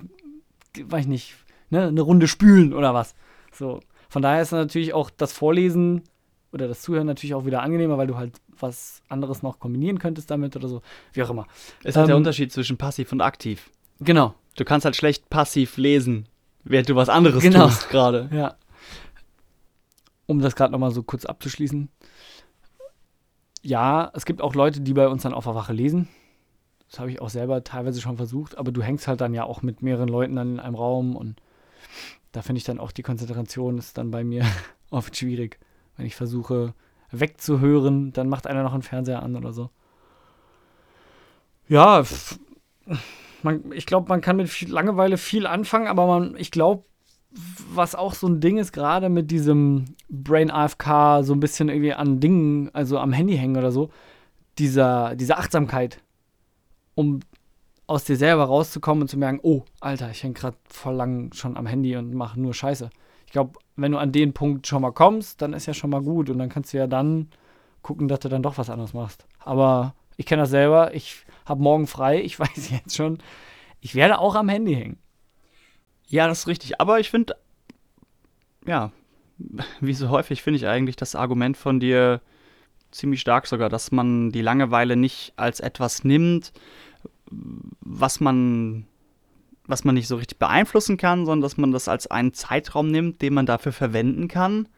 weiß 0.83 1.03
ich 1.03 1.09
nicht, 1.09 1.35
ne, 1.71 1.87
eine 1.87 2.01
Runde 2.01 2.27
spülen 2.27 2.73
oder 2.73 2.93
was. 2.93 3.15
So. 3.53 3.81
Von 4.09 4.23
daher 4.23 4.43
ist 4.43 4.53
natürlich 4.53 4.95
auch 4.95 5.11
das 5.11 5.33
Vorlesen 5.33 6.03
oder 6.53 6.69
das 6.69 6.83
Zuhören 6.83 7.07
natürlich 7.07 7.35
auch 7.35 7.47
wieder 7.47 7.63
angenehmer, 7.63 7.99
weil 7.99 8.07
du 8.07 8.17
halt 8.17 8.41
was 8.59 9.03
anderes 9.09 9.43
noch 9.43 9.59
kombinieren 9.59 9.99
könntest 9.99 10.31
damit 10.31 10.57
oder 10.57 10.69
so. 10.69 10.83
Wie 11.13 11.23
auch 11.23 11.31
immer. 11.31 11.47
Es 11.81 11.91
ist 11.91 11.97
halt 11.97 12.05
ähm, 12.05 12.09
der 12.09 12.17
Unterschied 12.17 12.53
zwischen 12.53 12.77
passiv 12.77 13.13
und 13.13 13.21
aktiv. 13.21 13.71
Genau. 14.01 14.35
Du 14.57 14.65
kannst 14.65 14.85
halt 14.85 14.97
schlecht 14.97 15.31
passiv 15.31 15.77
lesen, 15.77 16.29
während 16.63 16.89
du 16.89 16.97
was 16.97 17.09
anderes 17.09 17.43
genau. 17.43 17.67
tust 17.67 17.89
gerade. 17.89 18.29
Ja. 18.33 18.57
Um 20.27 20.41
das 20.41 20.57
gerade 20.57 20.73
nochmal 20.73 20.91
so 20.91 21.03
kurz 21.03 21.27
abzuschließen. 21.27 21.91
Ja, 23.61 24.11
es 24.15 24.25
gibt 24.25 24.41
auch 24.41 24.55
Leute, 24.55 24.81
die 24.81 24.95
bei 24.95 25.07
uns 25.07 25.23
dann 25.23 25.35
auf 25.35 25.45
der 25.45 25.55
Wache 25.55 25.75
lesen. 25.75 26.09
Das 26.91 26.99
habe 26.99 27.11
ich 27.11 27.21
auch 27.21 27.29
selber 27.29 27.63
teilweise 27.63 28.01
schon 28.01 28.17
versucht, 28.17 28.57
aber 28.57 28.73
du 28.73 28.83
hängst 28.83 29.07
halt 29.07 29.21
dann 29.21 29.35
ja 29.35 29.45
auch 29.45 29.61
mit 29.61 29.83
mehreren 29.83 30.09
Leuten 30.09 30.37
dann 30.37 30.55
in 30.55 30.61
einem 30.61 30.77
Raum 30.77 31.15
und 31.15 31.43
da 32.33 32.43
finde 32.43 32.59
ich 32.59 32.65
dann 32.65 32.81
auch 32.81 32.93
die 32.93 33.03
Konzentration 33.03 33.79
ist 33.79 33.99
dann 33.99 34.11
bei 34.11 34.25
mir 34.25 34.45
oft 34.91 35.17
schwierig. 35.17 35.59
Wenn 35.97 36.07
ich 36.07 36.17
versuche 36.17 36.75
wegzuhören, 37.11 38.13
dann 38.13 38.29
macht 38.29 38.47
einer 38.47 38.63
noch 38.63 38.73
einen 38.73 38.83
Fernseher 38.83 39.23
an 39.23 39.37
oder 39.37 39.53
so. 39.53 39.71
Ja, 41.69 42.03
man, 43.45 43.73
ich 43.73 43.87
glaube, 43.87 44.09
man 44.09 44.21
kann 44.21 44.37
mit 44.37 44.49
viel 44.49 44.71
Langeweile 44.71 45.19
viel 45.19 45.47
anfangen, 45.47 45.87
aber 45.87 46.07
man, 46.07 46.37
ich 46.37 46.51
glaube, 46.51 46.85
was 47.73 47.95
auch 47.95 48.15
so 48.15 48.27
ein 48.27 48.41
Ding 48.41 48.59
ist, 48.59 48.73
gerade 48.73 49.09
mit 49.09 49.31
diesem 49.31 49.97
Brain 50.09 50.51
AFK, 50.51 51.23
so 51.23 51.33
ein 51.33 51.41
bisschen 51.41 51.69
irgendwie 51.69 51.93
an 51.93 52.21
Dingen, 52.21 52.71
also 52.73 52.99
am 52.99 53.13
Handy 53.13 53.37
hängen 53.37 53.57
oder 53.57 53.73
so, 53.73 53.91
dieser, 54.59 55.17
diese 55.17 55.37
Achtsamkeit, 55.37 55.99
um 56.95 57.21
aus 57.87 58.05
dir 58.05 58.17
selber 58.17 58.45
rauszukommen 58.45 59.03
und 59.03 59.09
zu 59.09 59.19
merken, 59.19 59.41
oh, 59.43 59.65
Alter, 59.81 60.11
ich 60.11 60.23
hänge 60.23 60.35
gerade 60.35 60.57
voll 60.69 60.95
lang 60.95 61.33
schon 61.35 61.57
am 61.57 61.67
Handy 61.67 61.97
und 61.97 62.15
mache 62.15 62.41
nur 62.41 62.55
Scheiße. 62.55 62.89
Ich 63.27 63.33
glaube, 63.33 63.59
wenn 63.77 63.93
du 63.93 63.99
an 63.99 64.13
den 64.13 64.33
Punkt 64.33 64.67
schon 64.67 64.83
mal 64.83 64.93
kommst, 64.93 65.43
dann 65.43 65.53
ist 65.53 65.67
ja 65.67 65.75
schon 65.75 65.91
mal 65.91 66.03
gut 66.03 66.31
und 66.31 66.39
dann 66.39 66.49
kannst 66.49 66.73
du 66.73 66.79
ja 66.79 66.87
dann 66.87 67.29
gucken, 67.83 68.09
dass 68.09 68.21
du 68.21 68.29
dann 68.29 68.43
doch 68.43 68.59
was 68.59 68.71
anderes 68.71 68.95
machst. 68.95 69.27
Aber 69.41 69.95
ich 70.17 70.25
kenne 70.27 70.43
das 70.43 70.51
selber. 70.51 70.95
Ich 70.95 71.27
habe 71.45 71.63
morgen 71.63 71.87
frei. 71.87 72.23
Ich 72.23 72.39
weiß 72.39 72.71
jetzt 72.71 72.97
schon, 72.97 73.19
ich 73.81 73.95
werde 73.95 74.19
auch 74.19 74.35
am 74.35 74.49
Handy 74.49 74.75
hängen. 74.75 74.99
Ja, 76.07 76.27
das 76.27 76.41
ist 76.41 76.47
richtig. 76.47 76.81
Aber 76.81 77.01
ich 77.01 77.11
finde, 77.11 77.37
ja, 78.67 78.93
wie 79.81 79.95
so 79.95 80.11
häufig 80.11 80.43
finde 80.43 80.59
ich 80.59 80.67
eigentlich 80.67 80.97
das 80.97 81.15
Argument 81.15 81.57
von 81.57 81.81
dir 81.81 82.21
ziemlich 82.91 83.21
stark 83.21 83.47
sogar, 83.47 83.69
dass 83.69 83.91
man 83.91 84.31
die 84.31 84.43
Langeweile 84.43 84.97
nicht 84.97 85.33
als 85.37 85.61
etwas 85.61 86.05
nimmt, 86.05 86.53
was 87.31 88.21
man, 88.21 88.87
was 89.67 89.85
man 89.85 89.97
nicht 89.97 90.07
so 90.07 90.17
richtig 90.17 90.39
beeinflussen 90.39 90.97
kann, 90.97 91.27
sondern 91.27 91.43
dass 91.43 91.57
man 91.57 91.73
das 91.73 91.89
als 91.89 92.07
einen 92.07 92.33
Zeitraum 92.33 92.91
nimmt, 92.91 93.21
den 93.23 93.35
man 93.35 93.47
dafür 93.47 93.73
verwenden 93.73 94.29
kann, 94.29 94.69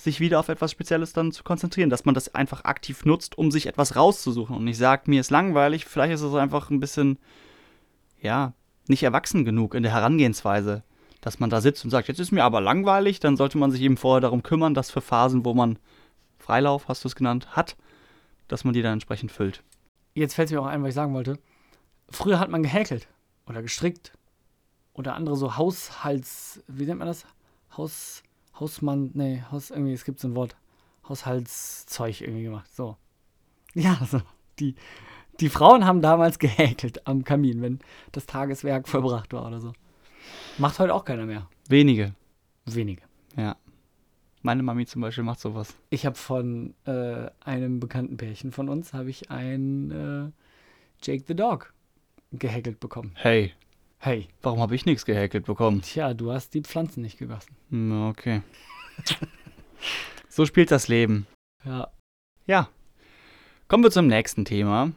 sich 0.00 0.20
wieder 0.20 0.38
auf 0.38 0.48
etwas 0.48 0.70
Spezielles 0.70 1.12
dann 1.12 1.32
zu 1.32 1.42
konzentrieren, 1.42 1.90
dass 1.90 2.04
man 2.04 2.14
das 2.14 2.34
einfach 2.34 2.64
aktiv 2.64 3.04
nutzt, 3.04 3.36
um 3.36 3.50
sich 3.50 3.66
etwas 3.66 3.96
rauszusuchen 3.96 4.56
und 4.56 4.64
nicht 4.64 4.78
sagt, 4.78 5.08
mir 5.08 5.20
ist 5.20 5.30
langweilig, 5.30 5.86
vielleicht 5.86 6.14
ist 6.14 6.22
es 6.22 6.34
einfach 6.34 6.70
ein 6.70 6.80
bisschen, 6.80 7.18
ja, 8.20 8.52
nicht 8.86 9.02
erwachsen 9.02 9.44
genug 9.44 9.74
in 9.74 9.82
der 9.82 9.92
Herangehensweise. 9.92 10.82
dass 11.20 11.40
man 11.40 11.50
da 11.50 11.60
sitzt 11.60 11.84
und 11.84 11.90
sagt, 11.90 12.08
jetzt 12.08 12.20
ist 12.20 12.32
mir 12.32 12.44
aber 12.44 12.60
langweilig, 12.60 13.20
dann 13.20 13.36
sollte 13.36 13.58
man 13.58 13.70
sich 13.70 13.80
eben 13.80 13.96
vorher 13.96 14.20
darum 14.20 14.42
kümmern, 14.42 14.74
dass 14.74 14.90
für 14.90 15.00
Phasen, 15.00 15.44
wo 15.44 15.52
man 15.54 15.78
Freilauf, 16.38 16.88
hast 16.88 17.04
du 17.04 17.08
es 17.08 17.16
genannt, 17.16 17.56
hat, 17.56 17.76
dass 18.46 18.64
man 18.64 18.72
die 18.72 18.82
dann 18.82 18.94
entsprechend 18.94 19.32
füllt. 19.32 19.62
Jetzt 20.14 20.34
fällt 20.34 20.46
es 20.46 20.52
mir 20.52 20.60
auch 20.60 20.66
ein, 20.66 20.82
was 20.82 20.90
ich 20.90 20.94
sagen 20.94 21.14
wollte. 21.14 21.38
Früher 22.08 22.38
hat 22.38 22.50
man 22.50 22.62
gehäkelt 22.62 23.08
oder 23.46 23.62
gestrickt 23.62 24.12
oder 24.94 25.14
andere 25.14 25.36
so 25.36 25.56
Haushalts, 25.56 26.62
wie 26.68 26.86
nennt 26.86 27.00
man 27.00 27.08
das? 27.08 27.26
Haus, 27.76 28.22
Hausmann, 28.60 29.10
nee, 29.14 29.42
Haus, 29.50 29.70
irgendwie, 29.70 29.92
es 29.92 30.04
gibt 30.04 30.20
so 30.20 30.28
ein 30.28 30.34
Wort. 30.34 30.56
Haushaltszeug 31.08 32.20
irgendwie 32.20 32.44
gemacht. 32.44 32.74
So. 32.74 32.96
Ja, 33.74 34.00
so. 34.10 34.20
Die, 34.58 34.74
die 35.40 35.48
Frauen 35.48 35.84
haben 35.84 36.02
damals 36.02 36.38
gehäkelt 36.40 37.06
am 37.06 37.22
Kamin, 37.22 37.62
wenn 37.62 37.78
das 38.12 38.26
Tageswerk 38.26 38.88
vollbracht 38.88 39.32
war 39.32 39.46
oder 39.46 39.60
so. 39.60 39.72
Macht 40.58 40.78
heute 40.78 40.94
auch 40.94 41.04
keiner 41.04 41.26
mehr. 41.26 41.48
Wenige. 41.68 42.14
Wenige. 42.64 43.02
Ja. 43.36 43.56
Meine 44.42 44.62
Mami 44.62 44.86
zum 44.86 45.02
Beispiel 45.02 45.24
macht 45.24 45.40
sowas. 45.40 45.76
Ich 45.90 46.06
habe 46.06 46.16
von 46.16 46.74
äh, 46.86 47.28
einem 47.40 47.80
bekannten 47.80 48.16
Pärchen 48.16 48.52
von 48.52 48.68
uns, 48.68 48.92
habe 48.92 49.10
ich 49.10 49.30
ein 49.30 49.90
äh, 49.90 51.04
Jake 51.04 51.24
the 51.26 51.34
Dog 51.34 51.72
gehäkelt 52.32 52.80
bekommen. 52.80 53.12
Hey, 53.14 53.52
Hey, 54.00 54.28
warum 54.42 54.60
habe 54.60 54.74
ich 54.74 54.86
nichts 54.86 55.04
gehäkelt 55.04 55.46
bekommen? 55.46 55.82
tja, 55.82 56.14
du 56.14 56.32
hast 56.32 56.54
die 56.54 56.62
Pflanzen 56.62 57.02
nicht 57.02 57.18
gegossen. 57.18 57.56
Hm, 57.70 58.08
Okay. 58.08 58.42
so 60.28 60.46
spielt 60.46 60.70
das 60.70 60.88
Leben. 60.88 61.26
Ja. 61.64 61.88
Ja. 62.46 62.68
Kommen 63.68 63.84
wir 63.84 63.90
zum 63.90 64.06
nächsten 64.06 64.44
Thema. 64.44 64.92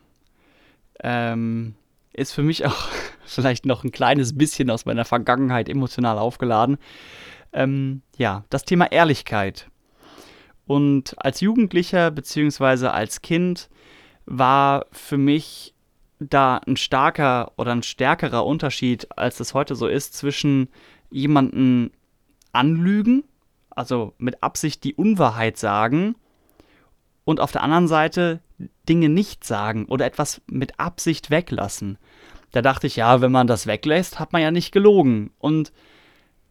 Ähm, 1.04 1.76
ist 2.14 2.32
für 2.34 2.44
mich 2.44 2.66
auch 2.66 2.88
vielleicht 3.26 3.66
noch 3.66 3.84
ein 3.84 3.92
kleines 3.92 4.38
bisschen 4.38 4.70
aus 4.70 4.86
meiner 4.86 5.06
Vergangenheit 5.06 5.68
emotional 5.68 6.18
aufgeladen. 6.18 6.78
Ähm, 7.54 8.02
ja, 8.18 8.46
das 8.50 8.64
Thema 8.66 8.92
Ehrlichkeit. 8.92 9.70
Und 10.68 11.16
als 11.18 11.42
Jugendlicher 11.42 12.12
beziehungsweise 12.12 12.92
als 12.94 13.22
Kind 13.22 13.70
war 14.26 14.86
für 14.92 15.18
mich 15.18 15.71
da 16.30 16.58
ein 16.58 16.78
starker 16.78 17.52
oder 17.58 17.72
ein 17.72 17.84
stärkerer 17.84 18.46
Unterschied, 18.46 19.08
als 19.18 19.40
es 19.40 19.54
heute 19.54 19.76
so 19.76 19.88
ist, 19.88 20.14
zwischen 20.14 20.70
jemanden 21.10 21.92
anlügen, 22.52 23.24
also 23.72 24.14
mit 24.18 24.44
Absicht 24.44 24.84
die 24.84 24.94
Unwahrheit 24.94 25.58
sagen, 25.58 26.16
und 27.24 27.40
auf 27.40 27.52
der 27.52 27.64
anderen 27.64 27.88
Seite 27.88 28.42
Dinge 28.88 29.10
nicht 29.10 29.44
sagen 29.44 29.86
oder 29.86 30.06
etwas 30.06 30.42
mit 30.48 30.80
Absicht 30.80 31.30
weglassen. 31.30 31.98
Da 32.52 32.62
dachte 32.62 32.88
ich, 32.88 32.96
ja, 32.96 33.22
wenn 33.22 33.32
man 33.32 33.48
das 33.48 33.68
weglässt, 33.68 34.20
hat 34.20 34.34
man 34.34 34.42
ja 34.42 34.52
nicht 34.52 34.72
gelogen. 34.72 35.32
Und 35.38 35.72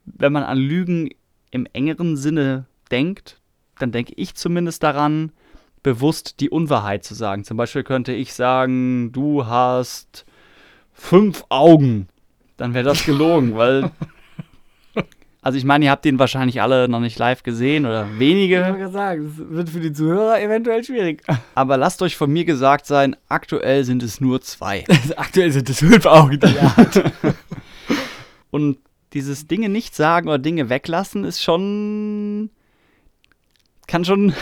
wenn 0.04 0.32
man 0.32 0.42
an 0.42 0.58
Lügen 0.58 1.10
im 1.50 1.66
engeren 1.72 2.16
Sinne 2.16 2.66
denkt, 2.90 3.40
dann 3.78 3.92
denke 3.92 4.14
ich 4.16 4.34
zumindest 4.34 4.82
daran, 4.82 5.32
bewusst 5.82 6.40
die 6.40 6.50
Unwahrheit 6.50 7.04
zu 7.04 7.14
sagen. 7.14 7.44
Zum 7.44 7.56
Beispiel 7.56 7.82
könnte 7.82 8.12
ich 8.12 8.34
sagen, 8.34 9.12
du 9.12 9.46
hast 9.46 10.24
fünf 10.92 11.44
Augen. 11.48 12.08
Dann 12.56 12.74
wäre 12.74 12.84
das 12.84 13.04
gelogen, 13.04 13.56
weil. 13.56 13.90
Also 15.42 15.56
ich 15.56 15.64
meine, 15.64 15.86
ihr 15.86 15.90
habt 15.90 16.04
den 16.04 16.18
wahrscheinlich 16.18 16.60
alle 16.60 16.86
noch 16.86 17.00
nicht 17.00 17.18
live 17.18 17.42
gesehen 17.42 17.86
oder 17.86 18.06
Ich 18.12 18.18
wenige. 18.18 18.56
gerade 18.56 18.90
sagen, 18.90 19.24
das 19.26 19.48
wird 19.48 19.70
für 19.70 19.80
die 19.80 19.92
Zuhörer 19.94 20.38
eventuell 20.38 20.84
schwierig. 20.84 21.22
Aber 21.54 21.78
lasst 21.78 22.02
euch 22.02 22.14
von 22.14 22.30
mir 22.30 22.44
gesagt 22.44 22.84
sein, 22.84 23.16
aktuell 23.28 23.84
sind 23.84 24.02
es 24.02 24.20
nur 24.20 24.42
zwei. 24.42 24.84
Aktuell 25.16 25.50
sind 25.50 25.70
es 25.70 25.78
fünf 25.78 26.04
Augen, 26.04 26.38
die 26.40 26.54
er 26.56 26.76
hat. 26.76 27.12
Und 28.50 28.76
dieses 29.14 29.46
Dinge 29.46 29.70
nicht 29.70 29.94
sagen 29.94 30.28
oder 30.28 30.38
Dinge 30.38 30.68
weglassen 30.68 31.24
ist 31.24 31.42
schon. 31.42 32.50
kann 33.86 34.04
schon 34.04 34.34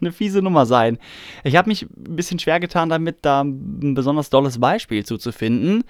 eine 0.02 0.12
fiese 0.12 0.42
Nummer 0.42 0.66
sein. 0.66 0.98
Ich 1.44 1.56
habe 1.56 1.68
mich 1.68 1.82
ein 1.82 2.16
bisschen 2.16 2.38
schwer 2.38 2.60
getan 2.60 2.88
damit, 2.88 3.18
da 3.22 3.42
ein 3.42 3.94
besonders 3.94 4.30
dolles 4.30 4.58
Beispiel 4.58 5.04
zuzufinden. 5.04 5.84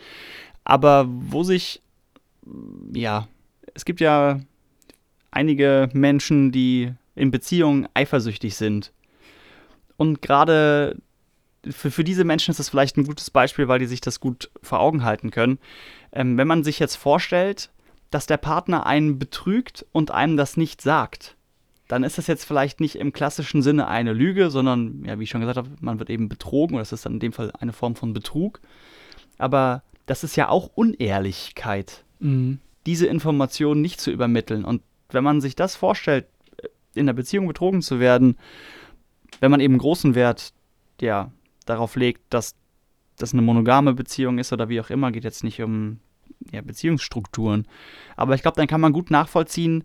Aber 0.64 1.06
wo 1.08 1.42
sich. 1.42 1.82
ja. 2.92 3.28
Es 3.72 3.84
gibt 3.84 4.00
ja 4.00 4.40
einige 5.30 5.88
Menschen, 5.92 6.50
die 6.50 6.92
in 7.14 7.30
Beziehungen 7.30 7.88
eifersüchtig 7.94 8.56
sind. 8.56 8.92
Und 9.96 10.22
gerade 10.22 10.96
für, 11.68 11.90
für 11.90 12.04
diese 12.04 12.24
Menschen 12.24 12.50
ist 12.50 12.58
das 12.58 12.68
vielleicht 12.68 12.96
ein 12.96 13.06
gutes 13.06 13.30
Beispiel, 13.30 13.68
weil 13.68 13.78
die 13.78 13.86
sich 13.86 14.00
das 14.00 14.20
gut 14.20 14.50
vor 14.62 14.80
Augen 14.80 15.04
halten 15.04 15.30
können. 15.30 15.58
Ähm, 16.12 16.38
wenn 16.38 16.48
man 16.48 16.64
sich 16.64 16.78
jetzt 16.78 16.96
vorstellt, 16.96 17.70
dass 18.10 18.26
der 18.26 18.38
Partner 18.38 18.86
einen 18.86 19.18
betrügt 19.18 19.86
und 19.92 20.10
einem 20.10 20.36
das 20.36 20.56
nicht 20.56 20.80
sagt, 20.80 21.36
dann 21.90 22.04
ist 22.04 22.18
das 22.18 22.28
jetzt 22.28 22.44
vielleicht 22.44 22.78
nicht 22.78 22.94
im 22.94 23.12
klassischen 23.12 23.62
Sinne 23.62 23.88
eine 23.88 24.12
Lüge, 24.12 24.50
sondern, 24.50 25.02
ja, 25.04 25.18
wie 25.18 25.24
ich 25.24 25.30
schon 25.30 25.40
gesagt 25.40 25.56
habe, 25.56 25.70
man 25.80 25.98
wird 25.98 26.08
eben 26.08 26.28
betrogen, 26.28 26.74
oder 26.74 26.82
das 26.82 26.92
ist 26.92 27.04
dann 27.04 27.14
in 27.14 27.18
dem 27.18 27.32
Fall 27.32 27.50
eine 27.58 27.72
Form 27.72 27.96
von 27.96 28.12
Betrug. 28.12 28.60
Aber 29.38 29.82
das 30.06 30.22
ist 30.22 30.36
ja 30.36 30.48
auch 30.48 30.70
Unehrlichkeit, 30.76 32.04
Mhm. 32.20 32.60
diese 32.86 33.08
Information 33.08 33.80
nicht 33.80 34.00
zu 34.00 34.12
übermitteln. 34.12 34.64
Und 34.64 34.82
wenn 35.08 35.24
man 35.24 35.40
sich 35.40 35.56
das 35.56 35.74
vorstellt, 35.74 36.26
in 36.94 37.06
der 37.06 37.12
Beziehung 37.12 37.48
betrogen 37.48 37.82
zu 37.82 37.98
werden, 37.98 38.36
wenn 39.40 39.50
man 39.50 39.58
eben 39.58 39.76
großen 39.76 40.14
Wert 40.14 40.52
ja, 41.00 41.32
darauf 41.66 41.96
legt, 41.96 42.22
dass 42.30 42.54
das 43.16 43.32
eine 43.32 43.42
monogame 43.42 43.94
Beziehung 43.94 44.38
ist 44.38 44.52
oder 44.52 44.68
wie 44.68 44.80
auch 44.80 44.90
immer, 44.90 45.10
geht 45.10 45.24
jetzt 45.24 45.42
nicht 45.42 45.60
um 45.60 45.98
ja, 46.52 46.60
Beziehungsstrukturen. 46.62 47.66
Aber 48.16 48.36
ich 48.36 48.42
glaube, 48.42 48.56
dann 48.56 48.68
kann 48.68 48.80
man 48.80 48.92
gut 48.92 49.10
nachvollziehen, 49.10 49.82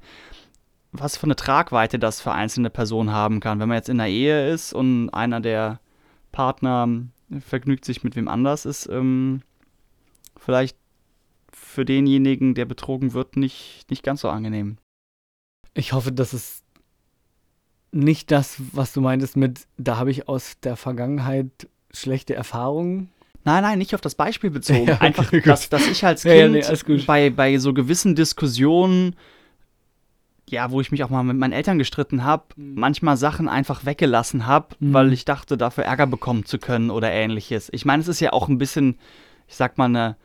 was 0.99 1.17
für 1.17 1.25
eine 1.25 1.35
Tragweite 1.35 1.99
das 1.99 2.21
für 2.21 2.31
einzelne 2.31 2.69
Personen 2.69 3.11
haben 3.11 3.39
kann. 3.39 3.59
Wenn 3.59 3.69
man 3.69 3.77
jetzt 3.77 3.89
in 3.89 3.99
einer 3.99 4.09
Ehe 4.09 4.51
ist 4.51 4.73
und 4.73 5.09
einer 5.09 5.41
der 5.41 5.79
Partner 6.31 6.87
vergnügt 7.39 7.85
sich 7.85 8.03
mit 8.03 8.15
wem 8.15 8.27
anders, 8.27 8.65
ist 8.65 8.87
ähm, 8.87 9.41
vielleicht 10.37 10.77
für 11.51 11.85
denjenigen, 11.85 12.53
der 12.55 12.65
betrogen 12.65 13.13
wird, 13.13 13.37
nicht, 13.37 13.85
nicht 13.89 14.03
ganz 14.03 14.21
so 14.21 14.29
angenehm. 14.29 14.77
Ich 15.73 15.93
hoffe, 15.93 16.11
das 16.11 16.33
ist 16.33 16.63
nicht 17.91 18.31
das, 18.31 18.57
was 18.73 18.93
du 18.93 19.01
meintest 19.01 19.37
mit, 19.37 19.67
da 19.77 19.97
habe 19.97 20.11
ich 20.11 20.27
aus 20.27 20.59
der 20.61 20.75
Vergangenheit 20.75 21.49
schlechte 21.91 22.35
Erfahrungen. 22.35 23.09
Nein, 23.45 23.63
nein, 23.63 23.77
nicht 23.77 23.95
auf 23.95 24.01
das 24.01 24.15
Beispiel 24.15 24.49
bezogen. 24.51 24.85
Ja, 24.87 24.95
okay, 24.95 25.05
Einfach, 25.05 25.31
dass, 25.43 25.69
dass 25.69 25.87
ich 25.87 26.05
als 26.05 26.23
Ja, 26.23 26.33
Kind 26.33 26.41
ja, 26.41 26.47
nee, 26.49 26.63
alles 26.63 26.83
gut. 26.85 27.05
bei, 27.05 27.29
bei 27.29 27.57
so 27.57 27.73
gewissen 27.73 28.15
Diskussionen, 28.15 29.15
ja, 30.49 30.69
wo 30.71 30.79
ich 30.81 30.91
mich 30.91 31.03
auch 31.03 31.09
mal 31.09 31.23
mit 31.23 31.37
meinen 31.37 31.53
Eltern 31.53 31.77
gestritten 31.79 32.23
habe, 32.23 32.43
Mhm. 32.55 32.75
manchmal 32.75 33.17
Sachen 33.17 33.47
einfach 33.49 33.85
weggelassen 33.85 34.45
habe, 34.45 34.75
Mhm. 34.79 34.93
weil 34.93 35.13
ich 35.13 35.25
dachte, 35.25 35.57
dafür 35.57 35.85
Ärger 35.85 36.07
bekommen 36.07 36.45
zu 36.45 36.59
können 36.59 36.91
oder 36.91 37.11
ähnliches. 37.11 37.69
Ich 37.73 37.85
meine, 37.85 38.01
es 38.01 38.07
ist 38.07 38.19
ja 38.19 38.31
auch 38.33 38.47
ein 38.47 38.57
bisschen, 38.57 38.97
ich 39.47 39.55
sag 39.55 39.77
mal, 39.77 39.85
eine, 39.85 40.17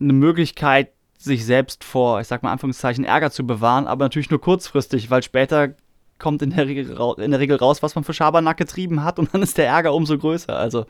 eine 0.00 0.12
Möglichkeit, 0.12 0.92
sich 1.18 1.46
selbst 1.46 1.82
vor, 1.82 2.20
ich 2.20 2.26
sag 2.26 2.42
mal, 2.42 2.52
Anführungszeichen 2.52 3.04
Ärger 3.04 3.30
zu 3.30 3.46
bewahren, 3.46 3.86
aber 3.86 4.04
natürlich 4.04 4.28
nur 4.30 4.40
kurzfristig, 4.40 5.08
weil 5.10 5.22
später 5.22 5.74
kommt 6.18 6.42
in 6.42 6.50
der 6.50 6.66
Regel, 6.66 6.90
in 7.18 7.30
der 7.30 7.40
Regel 7.40 7.56
raus, 7.56 7.82
was 7.82 7.94
man 7.94 8.04
für 8.04 8.12
Schabernack 8.12 8.58
getrieben 8.58 9.02
hat 9.02 9.18
und 9.18 9.32
dann 9.34 9.42
ist 9.42 9.56
der 9.56 9.66
Ärger 9.66 9.94
umso 9.94 10.18
größer. 10.18 10.54
Also, 10.56 10.84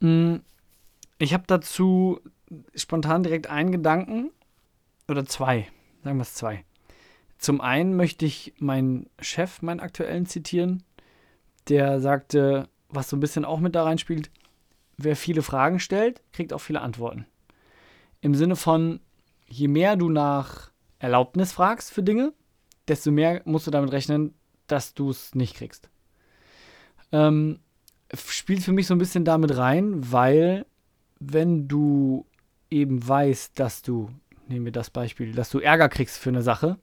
Mm, 0.00 0.36
Ich 1.18 1.34
habe 1.34 1.42
dazu 1.48 2.20
spontan 2.76 3.24
direkt 3.24 3.48
einen 3.50 3.72
Gedanken 3.72 4.30
oder 5.08 5.26
zwei, 5.26 5.66
sagen 6.04 6.18
wir 6.18 6.22
es 6.22 6.34
zwei. 6.34 6.64
Zum 7.38 7.60
einen 7.60 7.94
möchte 7.94 8.26
ich 8.26 8.54
meinen 8.58 9.08
Chef, 9.20 9.62
meinen 9.62 9.80
aktuellen, 9.80 10.26
zitieren, 10.26 10.82
der 11.68 12.00
sagte, 12.00 12.68
was 12.88 13.08
so 13.08 13.16
ein 13.16 13.20
bisschen 13.20 13.44
auch 13.44 13.60
mit 13.60 13.74
da 13.74 13.84
reinspielt, 13.84 14.30
wer 14.96 15.14
viele 15.14 15.42
Fragen 15.42 15.78
stellt, 15.78 16.20
kriegt 16.32 16.52
auch 16.52 16.60
viele 16.60 16.80
Antworten. 16.80 17.26
Im 18.20 18.34
Sinne 18.34 18.56
von, 18.56 19.00
je 19.46 19.68
mehr 19.68 19.96
du 19.96 20.10
nach 20.10 20.72
Erlaubnis 20.98 21.52
fragst 21.52 21.92
für 21.92 22.02
Dinge, 22.02 22.32
desto 22.88 23.12
mehr 23.12 23.42
musst 23.44 23.66
du 23.66 23.70
damit 23.70 23.92
rechnen, 23.92 24.34
dass 24.66 24.94
du 24.94 25.10
es 25.10 25.34
nicht 25.34 25.54
kriegst. 25.54 25.88
Ähm, 27.12 27.60
spielt 28.14 28.62
für 28.62 28.72
mich 28.72 28.86
so 28.86 28.94
ein 28.94 28.98
bisschen 28.98 29.24
damit 29.24 29.56
rein, 29.56 30.10
weil 30.12 30.66
wenn 31.20 31.68
du 31.68 32.26
eben 32.70 33.06
weißt, 33.06 33.58
dass 33.58 33.82
du, 33.82 34.10
nehmen 34.48 34.64
wir 34.64 34.72
das 34.72 34.90
Beispiel, 34.90 35.32
dass 35.32 35.50
du 35.50 35.60
Ärger 35.60 35.88
kriegst 35.88 36.18
für 36.18 36.30
eine 36.30 36.42
Sache, 36.42 36.78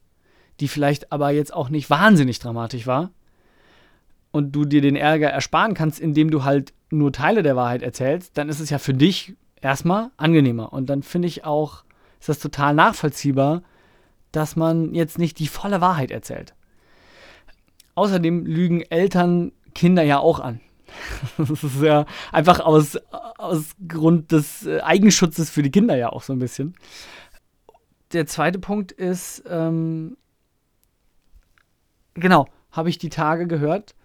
die 0.59 0.67
vielleicht 0.67 1.11
aber 1.11 1.31
jetzt 1.31 1.53
auch 1.53 1.69
nicht 1.69 1.89
wahnsinnig 1.89 2.39
dramatisch 2.39 2.87
war, 2.87 3.11
und 4.35 4.51
du 4.51 4.65
dir 4.65 4.81
den 4.81 4.97
Ärger 4.97 5.29
ersparen 5.29 5.75
kannst, 5.75 5.97
indem 5.97 6.29
du 6.29 6.43
halt 6.43 6.73
nur 6.89 7.13
Teile 7.13 7.41
der 7.41 7.55
Wahrheit 7.55 7.81
erzählst, 7.81 8.37
dann 8.37 8.49
ist 8.49 8.59
es 8.59 8.69
ja 8.69 8.79
für 8.79 8.93
dich 8.93 9.33
erstmal 9.61 10.11
angenehmer. 10.17 10.73
Und 10.73 10.87
dann 10.89 11.03
finde 11.03 11.29
ich 11.29 11.45
auch, 11.45 11.85
ist 12.19 12.27
das 12.27 12.39
total 12.39 12.73
nachvollziehbar, 12.73 13.63
dass 14.33 14.57
man 14.57 14.93
jetzt 14.93 15.19
nicht 15.19 15.39
die 15.39 15.47
volle 15.47 15.79
Wahrheit 15.79 16.11
erzählt. 16.11 16.53
Außerdem 17.95 18.45
lügen 18.45 18.81
Eltern 18.81 19.53
Kinder 19.73 20.03
ja 20.03 20.19
auch 20.19 20.41
an. 20.41 20.59
Das 21.37 21.63
ist 21.63 21.81
ja 21.81 22.05
einfach 22.33 22.59
aus, 22.59 22.97
aus 23.37 23.69
Grund 23.87 24.33
des 24.33 24.65
äh, 24.65 24.81
Eigenschutzes 24.81 25.49
für 25.49 25.63
die 25.63 25.71
Kinder 25.71 25.95
ja 25.95 26.09
auch 26.09 26.23
so 26.23 26.33
ein 26.33 26.39
bisschen. 26.39 26.75
der 28.11 28.27
zweite 28.27 28.59
Punkt 28.59 28.91
ist, 28.91 29.45
ähm, 29.47 30.17
genau, 32.15 32.47
habe 32.71 32.89
ich 32.89 32.97
die 32.97 33.09
Tage 33.09 33.47
gehört. 33.47 33.95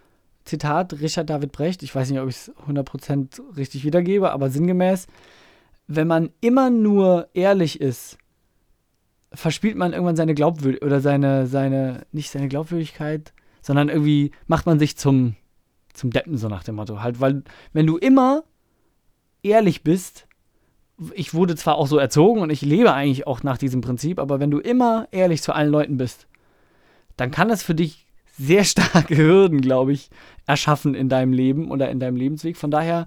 Zitat 0.45 1.01
Richard 1.01 1.31
David 1.31 1.53
Brecht, 1.53 1.83
ich 1.83 1.95
weiß 1.95 2.11
nicht, 2.11 2.21
ob 2.21 2.29
ich 2.29 2.37
es 2.37 2.53
100% 2.67 3.57
richtig 3.57 3.85
wiedergebe, 3.85 4.33
aber 4.33 4.51
sinngemäß, 4.51 5.07
wenn 5.87 6.07
man 6.07 6.31
immer 6.41 6.71
nur 6.71 7.29
ehrlich 7.35 7.81
ist, 7.81 8.17
verspielt 9.33 9.77
man 9.77 9.93
irgendwann 9.93 10.17
seine 10.17 10.35
Glaubwürdigkeit 10.35 10.87
oder 10.87 11.01
seine, 11.01 11.47
seine, 11.47 12.07
nicht 12.13 12.31
seine 12.31 12.49
Glaubwürdigkeit, 12.49 13.33
sondern 13.61 13.89
irgendwie 13.89 14.33
macht 14.47 14.67
man 14.67 14.79
sich 14.79 14.97
zum, 14.97 15.37
zum 15.93 16.11
Deppen, 16.11 16.37
so 16.37 16.49
nach 16.49 16.65
dem 16.65 16.77
Motto. 16.77 17.03
Halt, 17.03 17.21
weil, 17.21 17.43
wenn 17.73 17.87
du 17.87 17.97
immer 17.97 18.45
ehrlich 19.43 19.85
bist, 19.85 20.27
ich 21.15 21.33
wurde 21.33 21.57
zwar 21.57 21.77
auch 21.77 21.87
so 21.87 21.99
erzogen 21.99 22.41
und 22.41 22.51
ich 22.51 22.63
lebe 22.63 22.93
eigentlich 22.93 23.27
auch 23.27 23.43
nach 23.43 23.59
diesem 23.59 23.81
Prinzip, 23.81 24.19
aber 24.19 24.41
wenn 24.41 24.51
du 24.51 24.59
immer 24.59 25.09
ehrlich 25.13 25.43
zu 25.43 25.53
allen 25.53 25.71
Leuten 25.71 25.97
bist, 25.97 26.27
dann 27.21 27.31
kann 27.31 27.49
das 27.49 27.63
für 27.63 27.75
dich 27.75 28.07
sehr 28.39 28.65
starke 28.65 29.17
Hürden, 29.19 29.61
glaube 29.61 29.93
ich, 29.93 30.09
erschaffen 30.47 30.95
in 30.95 31.09
deinem 31.09 31.33
Leben 31.33 31.71
oder 31.71 31.91
in 31.91 32.01
deinem 32.01 32.17
Lebensweg. 32.17 32.57
Von 32.57 32.71
daher, 32.71 33.07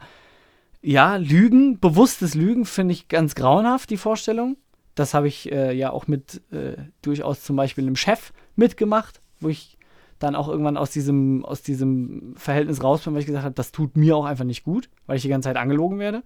ja, 0.81 1.15
Lügen, 1.15 1.79
bewusstes 1.79 2.35
Lügen 2.35 2.65
finde 2.65 2.93
ich 2.93 3.07
ganz 3.07 3.33
grauenhaft, 3.33 3.89
die 3.89 3.97
Vorstellung. 3.97 4.57
Das 4.93 5.15
habe 5.15 5.27
ich 5.27 5.51
äh, 5.51 5.75
ja 5.75 5.89
auch 5.89 6.05
mit 6.05 6.41
äh, 6.51 6.75
durchaus 7.01 7.41
zum 7.41 7.55
Beispiel 7.55 7.85
einem 7.85 7.95
Chef 7.95 8.31
mitgemacht, 8.55 9.21
wo 9.39 9.49
ich 9.49 9.79
dann 10.19 10.35
auch 10.35 10.47
irgendwann 10.47 10.77
aus 10.77 10.91
diesem, 10.91 11.43
aus 11.43 11.63
diesem 11.63 12.35
Verhältnis 12.37 12.83
raus 12.83 13.01
bin, 13.01 13.13
weil 13.13 13.21
ich 13.21 13.25
gesagt 13.25 13.45
habe, 13.45 13.55
das 13.55 13.71
tut 13.71 13.97
mir 13.97 14.15
auch 14.15 14.25
einfach 14.25 14.45
nicht 14.45 14.63
gut, 14.63 14.89
weil 15.07 15.17
ich 15.17 15.23
die 15.23 15.29
ganze 15.29 15.49
Zeit 15.49 15.57
angelogen 15.57 15.97
werde. 15.97 16.21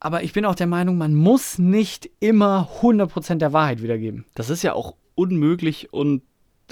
Aber 0.00 0.24
ich 0.24 0.32
bin 0.32 0.44
auch 0.44 0.56
der 0.56 0.66
Meinung, 0.66 0.98
man 0.98 1.14
muss 1.14 1.58
nicht 1.58 2.10
immer 2.18 2.68
100% 2.80 3.36
der 3.36 3.52
Wahrheit 3.52 3.82
wiedergeben. 3.82 4.24
Das 4.34 4.50
ist 4.50 4.62
ja 4.62 4.72
auch 4.72 4.96
unmöglich 5.14 5.92
und 5.92 6.22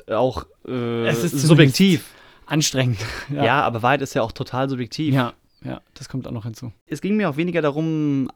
auch 0.09 0.47
äh, 0.67 1.07
Es 1.07 1.25
ist 1.25 1.39
subjektiv. 1.41 2.05
Anstrengend. 2.47 2.99
Ja. 3.33 3.63
aber 3.63 3.83
Wahrheit 3.83 4.03
ist 4.03 4.15
ja 4.15 4.23
auch 4.23 4.33
total 4.33 4.69
subjektiv. 4.69 5.15
ja, 5.15 5.33
ja, 5.65 5.81
das 5.95 6.09
kommt 6.09 6.27
auch 6.27 6.33
noch 6.33 6.45
hinzu. 6.45 6.73
Es 6.87 7.01
ging 7.01 7.17
mir 7.17 7.29
auch 7.31 7.37
weniger 7.37 7.63
darum, 7.63 8.31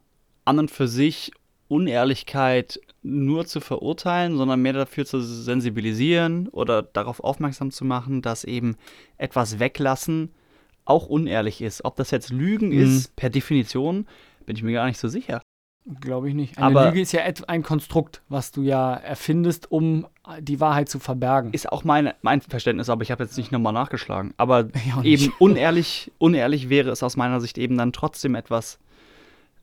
an 0.45 0.59
und 0.59 0.71
für 0.71 0.87
sich 0.89 1.33
Unehrlichkeit 1.69 2.81
nur 3.03 3.47
zu 3.47 3.61
verurteilen, 3.61 4.37
sondern 4.37 4.61
mehr 4.63 4.73
dafür 4.73 5.05
zu 5.07 5.21
sensibilisieren 5.21 6.49
oder 6.49 6.83
darauf 6.83 7.21
aufmerksam 7.21 7.71
zu 7.71 7.85
machen, 7.85 8.23
dass 8.23 8.45
eben 8.45 8.77
etwas 9.19 9.59
weglassen 9.59 10.31
auch 10.85 11.07
unehrlich 11.07 11.61
ist. 11.63 11.85
Ob 11.85 11.97
das 11.97 12.11
jetzt 12.11 12.31
Lügen 12.31 12.69
Mhm. 12.69 12.81
ist, 12.83 13.17
per 13.17 13.31
Definition, 13.31 14.07
bin 14.47 14.57
ich 14.57 14.63
mir 14.63 14.73
gar 14.73 14.87
nicht 14.87 14.99
so 14.99 15.09
sicher. 15.09 15.41
Glaube 16.01 16.29
ich 16.31 16.35
nicht. 16.35 16.57
Eine 16.57 16.67
Aber- 16.67 16.87
Lüge 16.87 17.01
ist 17.03 17.13
ja 17.13 17.21
ein 17.47 17.63
Konstrukt, 17.63 18.23
was 18.31 18.51
du 18.53 18.63
ja 18.63 18.95
erfindest, 18.95 19.71
um 19.71 20.07
die 20.41 20.59
Wahrheit 20.59 20.89
zu 20.89 20.99
verbergen. 20.99 21.53
Ist 21.53 21.71
auch 21.71 21.85
meine, 21.85 22.15
mein 22.23 22.41
Verständnis, 22.41 22.89
aber 22.89 23.03
ich 23.03 23.11
habe 23.11 23.25
jetzt 23.25 23.37
nicht 23.37 23.53
nochmal 23.53 23.75
nachgeschlagen. 23.75 24.33
Aber 24.39 24.69
eben 25.03 25.33
unehrlich, 25.39 26.11
unehrlich 26.19 26.71
wäre 26.71 26.91
es 26.91 27.03
aus 27.03 27.17
meiner 27.17 27.41
Sicht 27.41 27.59
eben 27.59 27.77
dann 27.77 27.93
trotzdem 27.93 28.35
etwas 28.35 28.79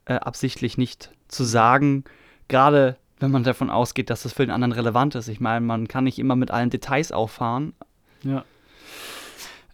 äh, 0.05 0.13
absichtlich 0.13 0.77
nicht 0.77 1.11
zu 1.27 1.43
sagen, 1.43 2.03
gerade 2.47 2.97
wenn 3.19 3.31
man 3.31 3.43
davon 3.43 3.69
ausgeht, 3.71 4.09
dass 4.11 4.23
das 4.23 4.33
für 4.33 4.45
den 4.45 4.51
anderen 4.51 4.71
relevant 4.73 5.15
ist. 5.15 5.27
Ich 5.27 5.39
meine, 5.39 5.65
man 5.65 5.87
kann 5.87 6.03
nicht 6.03 6.19
immer 6.19 6.35
mit 6.35 6.51
allen 6.51 6.69
Details 6.69 7.11
auffahren. 7.11 7.73
Ja. 8.23 8.43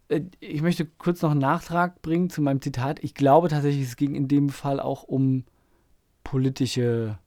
Äh, 0.07 0.21
Ich 0.39 0.61
möchte 0.61 0.85
kurz 0.97 1.21
noch 1.21 1.31
einen 1.31 1.41
Nachtrag 1.41 2.01
bringen 2.01 2.29
zu 2.29 2.41
meinem 2.41 2.61
Zitat. 2.61 2.99
Ich 3.03 3.13
glaube 3.15 3.49
tatsächlich, 3.49 3.85
es 3.85 3.97
ging 3.97 4.15
in 4.15 4.29
dem 4.29 4.47
Fall 4.49 4.79
auch 4.79 5.03
um 5.03 5.43
politische 6.29 7.17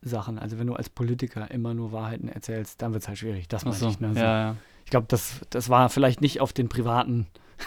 Sachen. 0.00 0.38
Also 0.38 0.58
wenn 0.58 0.68
du 0.68 0.74
als 0.74 0.88
Politiker 0.88 1.50
immer 1.50 1.74
nur 1.74 1.90
Wahrheiten 1.90 2.28
erzählst, 2.28 2.80
dann 2.80 2.92
wird 2.92 3.02
es 3.02 3.08
halt 3.08 3.18
schwierig. 3.18 3.48
Das 3.48 3.64
meine 3.64 3.76
ich. 3.76 3.98
Ne? 3.98 4.14
So. 4.14 4.20
ja, 4.20 4.40
ja. 4.40 4.56
Ich 4.84 4.90
glaube, 4.90 5.06
das, 5.08 5.40
das 5.50 5.68
war 5.68 5.88
vielleicht 5.88 6.20
nicht 6.20 6.40
auf 6.40 6.52
den 6.52 6.68
privaten 6.68 7.26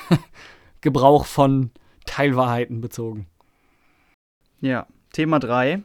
Gebrauch 0.81 1.25
von 1.25 1.71
Teilwahrheiten 2.05 2.79
bezogen. 2.81 3.27
ja. 4.61 4.87
Thema 5.11 5.39
3 5.39 5.83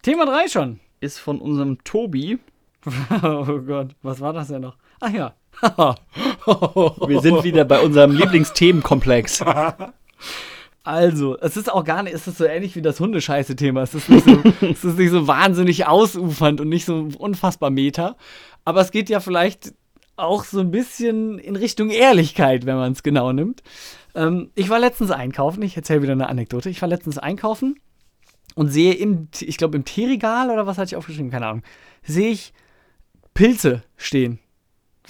Thema 0.00 0.24
3 0.24 0.48
schon. 0.48 0.80
ist 1.00 1.18
von 1.18 1.38
unserem 1.42 1.84
Tobi. 1.84 2.38
oh 3.22 3.58
Gott, 3.60 3.94
was 4.00 4.20
war 4.20 4.32
das 4.32 4.48
denn 4.48 4.62
noch? 4.62 4.78
Ach 5.00 5.10
ja. 5.12 5.34
Wir 5.60 7.20
sind 7.20 7.44
wieder 7.44 7.66
bei 7.66 7.80
unserem 7.80 8.12
Lieblingsthemenkomplex. 8.12 9.44
Also, 10.84 11.38
es 11.38 11.56
ist 11.56 11.72
auch 11.72 11.84
gar 11.84 12.02
nicht, 12.02 12.14
es 12.14 12.26
ist 12.26 12.38
so 12.38 12.44
ähnlich 12.44 12.74
wie 12.74 12.82
das 12.82 12.98
Hundescheiße-Thema. 12.98 13.82
Es 13.82 13.94
ist, 13.94 14.08
nicht 14.08 14.24
so, 14.24 14.42
es 14.66 14.84
ist 14.84 14.98
nicht 14.98 15.10
so 15.10 15.26
wahnsinnig 15.28 15.86
ausufernd 15.86 16.60
und 16.60 16.68
nicht 16.68 16.84
so 16.84 17.08
unfassbar 17.18 17.70
meta. 17.70 18.16
Aber 18.64 18.80
es 18.80 18.90
geht 18.90 19.08
ja 19.08 19.20
vielleicht 19.20 19.74
auch 20.16 20.44
so 20.44 20.60
ein 20.60 20.70
bisschen 20.70 21.38
in 21.38 21.56
Richtung 21.56 21.90
Ehrlichkeit, 21.90 22.66
wenn 22.66 22.76
man 22.76 22.92
es 22.92 23.02
genau 23.02 23.32
nimmt. 23.32 23.62
Ähm, 24.14 24.50
ich 24.54 24.68
war 24.68 24.78
letztens 24.78 25.10
einkaufen, 25.10 25.62
ich 25.62 25.76
erzähle 25.76 26.02
wieder 26.02 26.12
eine 26.12 26.28
Anekdote. 26.28 26.68
Ich 26.68 26.82
war 26.82 26.88
letztens 26.88 27.18
einkaufen 27.18 27.76
und 28.54 28.68
sehe 28.68 28.94
im, 28.94 29.28
ich 29.40 29.56
glaube 29.56 29.76
im 29.76 29.84
Teeregal 29.84 30.50
oder 30.50 30.66
was 30.66 30.78
hatte 30.78 30.88
ich 30.88 30.96
aufgeschrieben, 30.96 31.30
keine 31.30 31.46
Ahnung, 31.46 31.62
sehe 32.02 32.30
ich 32.30 32.52
Pilze 33.34 33.82
stehen. 33.96 34.38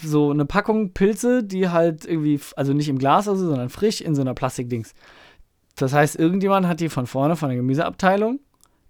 So 0.01 0.31
eine 0.31 0.47
Packung 0.47 0.93
Pilze, 0.93 1.43
die 1.43 1.69
halt 1.69 2.05
irgendwie, 2.05 2.41
also 2.57 2.73
nicht 2.73 2.89
im 2.89 2.99
Glas, 2.99 3.29
also, 3.29 3.47
sondern 3.47 3.69
frisch 3.69 4.01
in 4.01 4.15
so 4.15 4.23
einer 4.23 4.35
Plastikdings. 4.35 4.95
Das 5.77 5.93
heißt, 5.93 6.17
irgendjemand 6.17 6.67
hat 6.67 6.81
die 6.81 6.89
von 6.89 7.07
vorne, 7.07 7.37
von 7.37 7.49
der 7.49 7.57
Gemüseabteilung, 7.57 8.41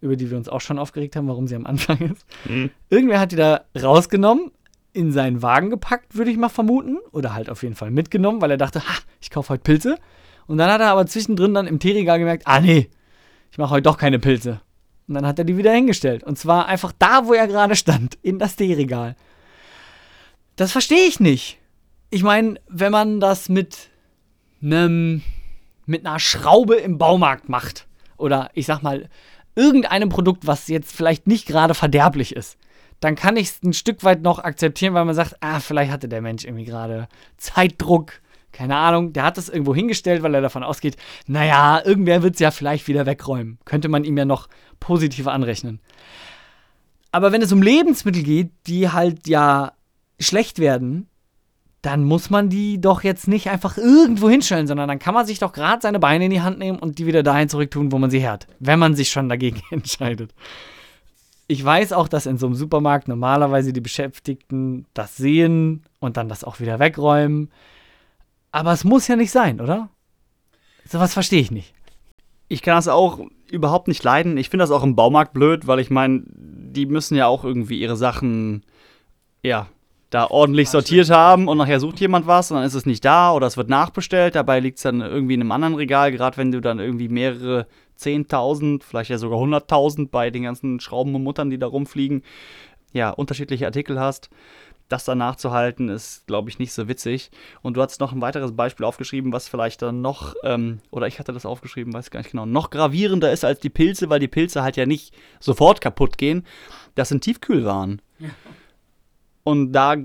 über 0.00 0.16
die 0.16 0.30
wir 0.30 0.36
uns 0.36 0.48
auch 0.48 0.60
schon 0.60 0.78
aufgeregt 0.78 1.16
haben, 1.16 1.28
warum 1.28 1.46
sie 1.46 1.54
am 1.54 1.66
Anfang 1.66 1.98
ist. 1.98 2.26
Irgendwer 2.90 3.20
hat 3.20 3.32
die 3.32 3.36
da 3.36 3.62
rausgenommen, 3.80 4.50
in 4.92 5.12
seinen 5.12 5.42
Wagen 5.42 5.70
gepackt, 5.70 6.16
würde 6.16 6.30
ich 6.30 6.36
mal 6.36 6.48
vermuten. 6.48 6.98
Oder 7.12 7.34
halt 7.34 7.48
auf 7.48 7.62
jeden 7.62 7.74
Fall 7.74 7.90
mitgenommen, 7.90 8.40
weil 8.40 8.50
er 8.50 8.56
dachte, 8.56 8.80
ha, 8.80 8.94
ich 9.20 9.30
kaufe 9.30 9.50
heute 9.50 9.62
Pilze. 9.62 9.96
Und 10.46 10.58
dann 10.58 10.70
hat 10.70 10.80
er 10.80 10.90
aber 10.90 11.06
zwischendrin 11.06 11.54
dann 11.54 11.66
im 11.66 11.78
Teeregal 11.78 12.18
gemerkt, 12.18 12.46
ah 12.46 12.60
nee, 12.60 12.90
ich 13.50 13.58
mache 13.58 13.70
heute 13.70 13.82
doch 13.82 13.96
keine 13.96 14.18
Pilze. 14.18 14.60
Und 15.08 15.14
dann 15.14 15.26
hat 15.26 15.38
er 15.38 15.44
die 15.44 15.56
wieder 15.56 15.72
hingestellt. 15.72 16.24
Und 16.24 16.38
zwar 16.38 16.66
einfach 16.66 16.92
da, 16.98 17.26
wo 17.26 17.32
er 17.32 17.46
gerade 17.46 17.76
stand, 17.76 18.18
in 18.22 18.38
das 18.38 18.56
Teeregal. 18.56 19.16
Das 20.56 20.72
verstehe 20.72 21.06
ich 21.06 21.20
nicht. 21.20 21.58
Ich 22.10 22.22
meine, 22.22 22.60
wenn 22.68 22.92
man 22.92 23.20
das 23.20 23.48
mit 23.48 23.88
einem 24.62 25.22
mit 25.86 26.06
einer 26.06 26.18
Schraube 26.18 26.76
im 26.76 26.98
Baumarkt 26.98 27.48
macht 27.48 27.86
oder 28.16 28.50
ich 28.54 28.66
sag 28.66 28.82
mal 28.82 29.08
irgendeinem 29.54 30.08
Produkt, 30.08 30.46
was 30.46 30.68
jetzt 30.68 30.94
vielleicht 30.94 31.26
nicht 31.26 31.46
gerade 31.46 31.74
verderblich 31.74 32.34
ist, 32.34 32.56
dann 33.00 33.16
kann 33.16 33.36
ich 33.36 33.48
es 33.48 33.62
ein 33.62 33.72
Stück 33.72 34.04
weit 34.04 34.22
noch 34.22 34.38
akzeptieren, 34.38 34.94
weil 34.94 35.04
man 35.04 35.14
sagt, 35.14 35.36
ah, 35.40 35.60
vielleicht 35.60 35.90
hatte 35.90 36.08
der 36.08 36.22
Mensch 36.22 36.44
irgendwie 36.44 36.64
gerade 36.64 37.08
Zeitdruck, 37.36 38.20
keine 38.52 38.76
Ahnung, 38.76 39.12
der 39.12 39.24
hat 39.24 39.38
es 39.38 39.48
irgendwo 39.48 39.74
hingestellt, 39.74 40.22
weil 40.22 40.34
er 40.34 40.40
davon 40.40 40.62
ausgeht, 40.62 40.96
naja, 41.26 41.82
irgendwer 41.84 42.22
wird 42.22 42.34
es 42.34 42.40
ja 42.40 42.50
vielleicht 42.50 42.86
wieder 42.86 43.06
wegräumen. 43.06 43.58
Könnte 43.64 43.88
man 43.88 44.04
ihm 44.04 44.16
ja 44.16 44.24
noch 44.24 44.48
positiv 44.78 45.26
anrechnen. 45.26 45.80
Aber 47.10 47.32
wenn 47.32 47.42
es 47.42 47.52
um 47.52 47.62
Lebensmittel 47.62 48.22
geht, 48.22 48.52
die 48.66 48.90
halt 48.90 49.26
ja 49.26 49.72
schlecht 50.20 50.58
werden, 50.58 51.08
dann 51.82 52.04
muss 52.04 52.30
man 52.30 52.48
die 52.48 52.80
doch 52.80 53.02
jetzt 53.02 53.26
nicht 53.26 53.50
einfach 53.50 53.76
irgendwo 53.76 54.30
hinstellen, 54.30 54.68
sondern 54.68 54.88
dann 54.88 55.00
kann 55.00 55.14
man 55.14 55.26
sich 55.26 55.40
doch 55.40 55.52
gerade 55.52 55.82
seine 55.82 55.98
Beine 55.98 56.26
in 56.26 56.30
die 56.30 56.40
Hand 56.40 56.58
nehmen 56.58 56.78
und 56.78 56.98
die 56.98 57.06
wieder 57.06 57.24
dahin 57.24 57.48
zurücktun, 57.48 57.90
wo 57.90 57.98
man 57.98 58.10
sie 58.10 58.26
hat, 58.26 58.46
wenn 58.60 58.78
man 58.78 58.94
sich 58.94 59.10
schon 59.10 59.28
dagegen 59.28 59.60
entscheidet. 59.70 60.32
Ich 61.48 61.62
weiß 61.62 61.92
auch, 61.92 62.06
dass 62.06 62.26
in 62.26 62.38
so 62.38 62.46
einem 62.46 62.54
Supermarkt 62.54 63.08
normalerweise 63.08 63.72
die 63.72 63.80
Beschäftigten 63.80 64.86
das 64.94 65.16
sehen 65.16 65.82
und 65.98 66.16
dann 66.16 66.28
das 66.28 66.44
auch 66.44 66.60
wieder 66.60 66.78
wegräumen. 66.78 67.50
Aber 68.52 68.72
es 68.72 68.84
muss 68.84 69.08
ja 69.08 69.16
nicht 69.16 69.32
sein, 69.32 69.60
oder? 69.60 69.88
Sowas 70.88 71.12
verstehe 71.12 71.40
ich 71.40 71.50
nicht. 71.50 71.74
Ich 72.48 72.62
kann 72.62 72.76
das 72.76 72.86
auch 72.86 73.18
überhaupt 73.50 73.88
nicht 73.88 74.04
leiden. 74.04 74.36
Ich 74.36 74.50
finde 74.50 74.62
das 74.62 74.70
auch 74.70 74.84
im 74.84 74.94
Baumarkt 74.94 75.32
blöd, 75.32 75.66
weil 75.66 75.80
ich 75.80 75.90
meine, 75.90 76.22
die 76.26 76.86
müssen 76.86 77.16
ja 77.16 77.26
auch 77.26 77.44
irgendwie 77.44 77.80
ihre 77.80 77.96
Sachen, 77.96 78.64
ja, 79.42 79.66
da 80.12 80.26
ordentlich 80.26 80.68
sortiert 80.68 81.08
haben 81.08 81.48
und 81.48 81.56
nachher 81.56 81.80
sucht 81.80 81.98
jemand 81.98 82.26
was 82.26 82.50
und 82.50 82.58
dann 82.58 82.66
ist 82.66 82.74
es 82.74 82.84
nicht 82.84 83.02
da 83.02 83.32
oder 83.32 83.46
es 83.46 83.56
wird 83.56 83.70
nachbestellt. 83.70 84.34
Dabei 84.34 84.60
liegt 84.60 84.76
es 84.76 84.82
dann 84.82 85.00
irgendwie 85.00 85.34
in 85.34 85.40
einem 85.40 85.52
anderen 85.52 85.74
Regal, 85.74 86.12
gerade 86.12 86.36
wenn 86.36 86.52
du 86.52 86.60
dann 86.60 86.80
irgendwie 86.80 87.08
mehrere 87.08 87.66
10.000, 87.98 88.82
vielleicht 88.82 89.08
ja 89.08 89.16
sogar 89.16 89.38
100.000 89.38 90.10
bei 90.10 90.30
den 90.30 90.42
ganzen 90.42 90.80
Schrauben 90.80 91.14
und 91.14 91.22
Muttern, 91.22 91.48
die 91.48 91.58
da 91.58 91.66
rumfliegen, 91.66 92.22
ja, 92.92 93.08
unterschiedliche 93.08 93.64
Artikel 93.64 93.98
hast. 93.98 94.28
Das 94.90 95.06
dann 95.06 95.16
nachzuhalten, 95.16 95.88
ist, 95.88 96.26
glaube 96.26 96.50
ich, 96.50 96.58
nicht 96.58 96.74
so 96.74 96.88
witzig. 96.88 97.30
Und 97.62 97.78
du 97.78 97.80
hast 97.80 97.98
noch 98.00 98.12
ein 98.12 98.20
weiteres 98.20 98.54
Beispiel 98.54 98.84
aufgeschrieben, 98.84 99.32
was 99.32 99.48
vielleicht 99.48 99.80
dann 99.80 100.02
noch, 100.02 100.34
ähm, 100.44 100.80
oder 100.90 101.06
ich 101.06 101.18
hatte 101.18 101.32
das 101.32 101.46
aufgeschrieben, 101.46 101.94
weiß 101.94 102.10
gar 102.10 102.20
nicht 102.20 102.32
genau, 102.32 102.44
noch 102.44 102.68
gravierender 102.68 103.32
ist 103.32 103.46
als 103.46 103.60
die 103.60 103.70
Pilze, 103.70 104.10
weil 104.10 104.20
die 104.20 104.28
Pilze 104.28 104.62
halt 104.62 104.76
ja 104.76 104.84
nicht 104.84 105.14
sofort 105.40 105.80
kaputt 105.80 106.18
gehen. 106.18 106.44
Das 106.94 107.08
sind 107.08 107.24
Tiefkühlwaren. 107.24 108.02
Und 109.44 109.72
da 109.72 109.96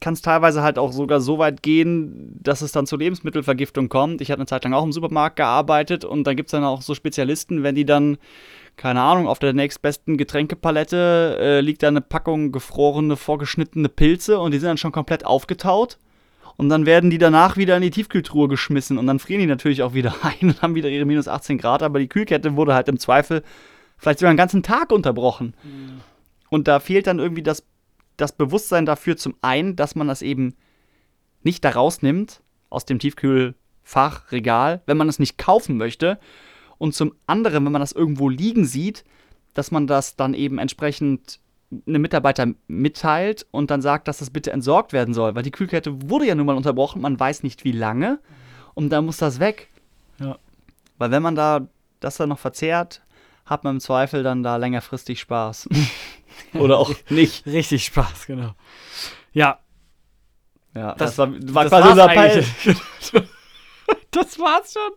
kann 0.00 0.14
es 0.14 0.22
teilweise 0.22 0.62
halt 0.62 0.78
auch 0.78 0.92
sogar 0.92 1.20
so 1.20 1.38
weit 1.38 1.62
gehen, 1.62 2.38
dass 2.42 2.62
es 2.62 2.72
dann 2.72 2.86
zur 2.86 2.98
Lebensmittelvergiftung 2.98 3.88
kommt. 3.88 4.20
Ich 4.20 4.30
habe 4.30 4.38
eine 4.38 4.46
Zeit 4.46 4.64
lang 4.64 4.72
auch 4.72 4.84
im 4.84 4.92
Supermarkt 4.92 5.36
gearbeitet 5.36 6.04
und 6.04 6.24
da 6.26 6.34
gibt 6.34 6.48
es 6.48 6.52
dann 6.52 6.64
auch 6.64 6.82
so 6.82 6.94
Spezialisten, 6.94 7.62
wenn 7.62 7.74
die 7.74 7.84
dann, 7.84 8.18
keine 8.76 9.02
Ahnung, 9.02 9.26
auf 9.26 9.40
der 9.40 9.52
nächstbesten 9.52 10.16
Getränkepalette 10.16 11.38
äh, 11.40 11.60
liegt 11.60 11.82
da 11.82 11.88
eine 11.88 12.00
Packung 12.00 12.52
gefrorene, 12.52 13.16
vorgeschnittene 13.16 13.88
Pilze 13.88 14.38
und 14.38 14.52
die 14.52 14.58
sind 14.58 14.68
dann 14.68 14.78
schon 14.78 14.92
komplett 14.92 15.26
aufgetaut. 15.26 15.98
Und 16.56 16.68
dann 16.68 16.86
werden 16.86 17.10
die 17.10 17.18
danach 17.18 17.56
wieder 17.56 17.74
in 17.76 17.82
die 17.82 17.90
Tiefkühltruhe 17.90 18.46
geschmissen 18.46 18.96
und 18.96 19.08
dann 19.08 19.18
frieren 19.18 19.40
die 19.40 19.46
natürlich 19.46 19.82
auch 19.82 19.92
wieder 19.92 20.14
ein 20.22 20.50
und 20.50 20.62
haben 20.62 20.76
wieder 20.76 20.88
ihre 20.88 21.04
minus 21.04 21.26
18 21.26 21.58
Grad, 21.58 21.82
aber 21.82 21.98
die 21.98 22.08
Kühlkette 22.08 22.54
wurde 22.54 22.74
halt 22.74 22.88
im 22.88 22.98
Zweifel 22.98 23.42
vielleicht 23.98 24.20
sogar 24.20 24.30
einen 24.30 24.38
ganzen 24.38 24.62
Tag 24.62 24.92
unterbrochen. 24.92 25.54
Mhm. 25.64 26.00
Und 26.48 26.68
da 26.68 26.78
fehlt 26.78 27.08
dann 27.08 27.18
irgendwie 27.18 27.42
das 27.42 27.64
das 28.16 28.32
Bewusstsein 28.32 28.86
dafür 28.86 29.16
zum 29.16 29.34
einen, 29.42 29.76
dass 29.76 29.94
man 29.94 30.08
das 30.08 30.22
eben 30.22 30.54
nicht 31.42 31.64
da 31.64 31.70
rausnimmt 31.70 32.42
aus 32.70 32.84
dem 32.84 32.98
Tiefkühlfachregal, 32.98 34.82
wenn 34.86 34.96
man 34.96 35.08
es 35.08 35.18
nicht 35.18 35.38
kaufen 35.38 35.76
möchte. 35.76 36.18
Und 36.78 36.94
zum 36.94 37.14
anderen, 37.26 37.64
wenn 37.64 37.72
man 37.72 37.80
das 37.80 37.92
irgendwo 37.92 38.28
liegen 38.28 38.64
sieht, 38.64 39.04
dass 39.52 39.70
man 39.70 39.86
das 39.86 40.16
dann 40.16 40.34
eben 40.34 40.58
entsprechend 40.58 41.40
einem 41.86 42.02
Mitarbeiter 42.02 42.46
mitteilt 42.68 43.46
und 43.50 43.70
dann 43.70 43.82
sagt, 43.82 44.08
dass 44.08 44.18
das 44.18 44.30
bitte 44.30 44.52
entsorgt 44.52 44.92
werden 44.92 45.14
soll. 45.14 45.34
Weil 45.34 45.42
die 45.42 45.50
Kühlkette 45.50 46.08
wurde 46.08 46.26
ja 46.26 46.34
nun 46.34 46.46
mal 46.46 46.56
unterbrochen, 46.56 47.02
man 47.02 47.18
weiß 47.18 47.42
nicht 47.42 47.64
wie 47.64 47.72
lange 47.72 48.18
und 48.74 48.90
da 48.90 49.02
muss 49.02 49.16
das 49.16 49.40
weg. 49.40 49.68
Ja. 50.18 50.38
Weil 50.98 51.10
wenn 51.10 51.22
man 51.22 51.34
da 51.34 51.66
das 52.00 52.16
dann 52.16 52.28
noch 52.28 52.38
verzehrt, 52.38 53.02
hat 53.46 53.64
man 53.64 53.76
im 53.76 53.80
Zweifel 53.80 54.22
dann 54.22 54.42
da 54.42 54.56
längerfristig 54.56 55.20
Spaß. 55.20 55.68
Oder 56.54 56.78
auch 56.78 56.92
nicht. 57.10 57.46
Richtig 57.46 57.84
Spaß, 57.86 58.26
genau. 58.26 58.54
Ja. 59.32 59.60
Ja, 60.74 60.94
das, 60.94 61.16
das 61.16 61.18
war, 61.18 61.54
war 61.54 61.64
das 61.64 61.70
quasi 61.70 61.88
unser 61.90 62.10
Appell. 62.10 62.44
das 64.10 64.38
war's 64.40 64.72
schon. 64.72 64.92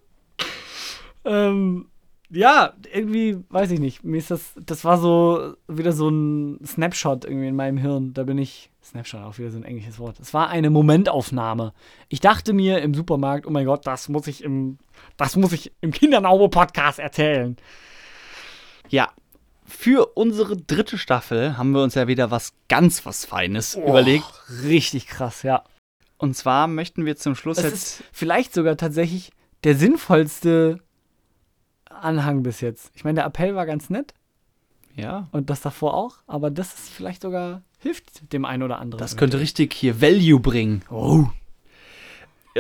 Ähm, 1.26 1.90
ja, 2.30 2.74
irgendwie, 2.92 3.38
weiß 3.50 3.72
ich 3.72 3.80
nicht. 3.80 4.04
Mir 4.04 4.18
ist 4.18 4.32
das, 4.32 4.54
das 4.60 4.84
war 4.84 4.98
so 4.98 5.56
wieder 5.68 5.94
so 5.94 6.10
ein 6.10 6.60
Snapshot 6.66 7.26
irgendwie 7.26 7.48
in 7.48 7.56
meinem 7.56 7.78
Hirn. 7.78 8.14
Da 8.14 8.24
bin 8.24 8.38
ich, 8.38 8.70
Snapshot 8.84 9.22
auch 9.22 9.38
wieder 9.38 9.52
so 9.52 9.58
ein 9.58 9.64
englisches 9.64 10.00
Wort. 10.00 10.20
Es 10.20 10.34
war 10.34 10.50
eine 10.50 10.70
Momentaufnahme. 10.70 11.74
Ich 12.10 12.20
dachte 12.20 12.54
mir 12.54 12.80
im 12.82 12.94
Supermarkt, 12.94 13.46
oh 13.46 13.52
mein 13.52 13.66
Gott, 13.66 13.86
das 13.86 14.10
muss 14.10 14.28
ich 14.28 14.44
im, 14.44 14.78
das 15.16 15.36
muss 15.36 15.54
ich 15.54 15.72
im 15.80 15.92
Kindernaube-Podcast 15.92 17.00
erzählen. 17.00 17.56
Ja, 18.90 19.12
für 19.66 20.18
unsere 20.18 20.56
dritte 20.56 20.98
Staffel 20.98 21.58
haben 21.58 21.72
wir 21.72 21.84
uns 21.84 21.96
ja 21.96 22.08
wieder 22.08 22.32
was 22.32 22.54
ganz 22.70 23.06
was 23.06 23.26
Feines 23.26 23.76
oh, 23.76 23.90
überlegt. 23.90 24.26
Richtig 24.64 25.08
krass, 25.08 25.44
ja. 25.44 25.64
Und 26.18 26.36
zwar 26.36 26.68
möchten 26.68 27.06
wir 27.06 27.16
zum 27.18 27.36
Schluss 27.36 27.58
das 27.58 27.66
jetzt. 27.66 28.00
Ist 28.00 28.04
vielleicht 28.12 28.54
sogar 28.54 28.78
tatsächlich 28.78 29.32
der 29.64 29.76
sinnvollste 29.76 30.80
Anhang 31.90 32.44
bis 32.44 32.62
jetzt. 32.62 32.92
Ich 32.96 33.04
meine, 33.04 33.16
der 33.16 33.26
Appell 33.26 33.56
war 33.56 33.66
ganz 33.66 33.90
nett. 33.90 34.14
Ja. 34.96 35.28
Und 35.32 35.50
das 35.50 35.62
davor 35.62 35.94
auch. 35.94 36.18
Aber 36.28 36.50
das 36.50 36.74
ist 36.74 36.90
vielleicht 36.90 37.22
sogar 37.22 37.62
hilft 37.80 38.34
dem 38.34 38.46
einen 38.46 38.64
oder 38.64 38.80
anderen. 38.80 39.00
Das 39.00 39.18
könnte 39.18 39.40
richtig 39.40 39.74
hier 39.74 40.02
Value 40.02 40.40
bringen. 40.40 40.84
Oh. 40.90 41.26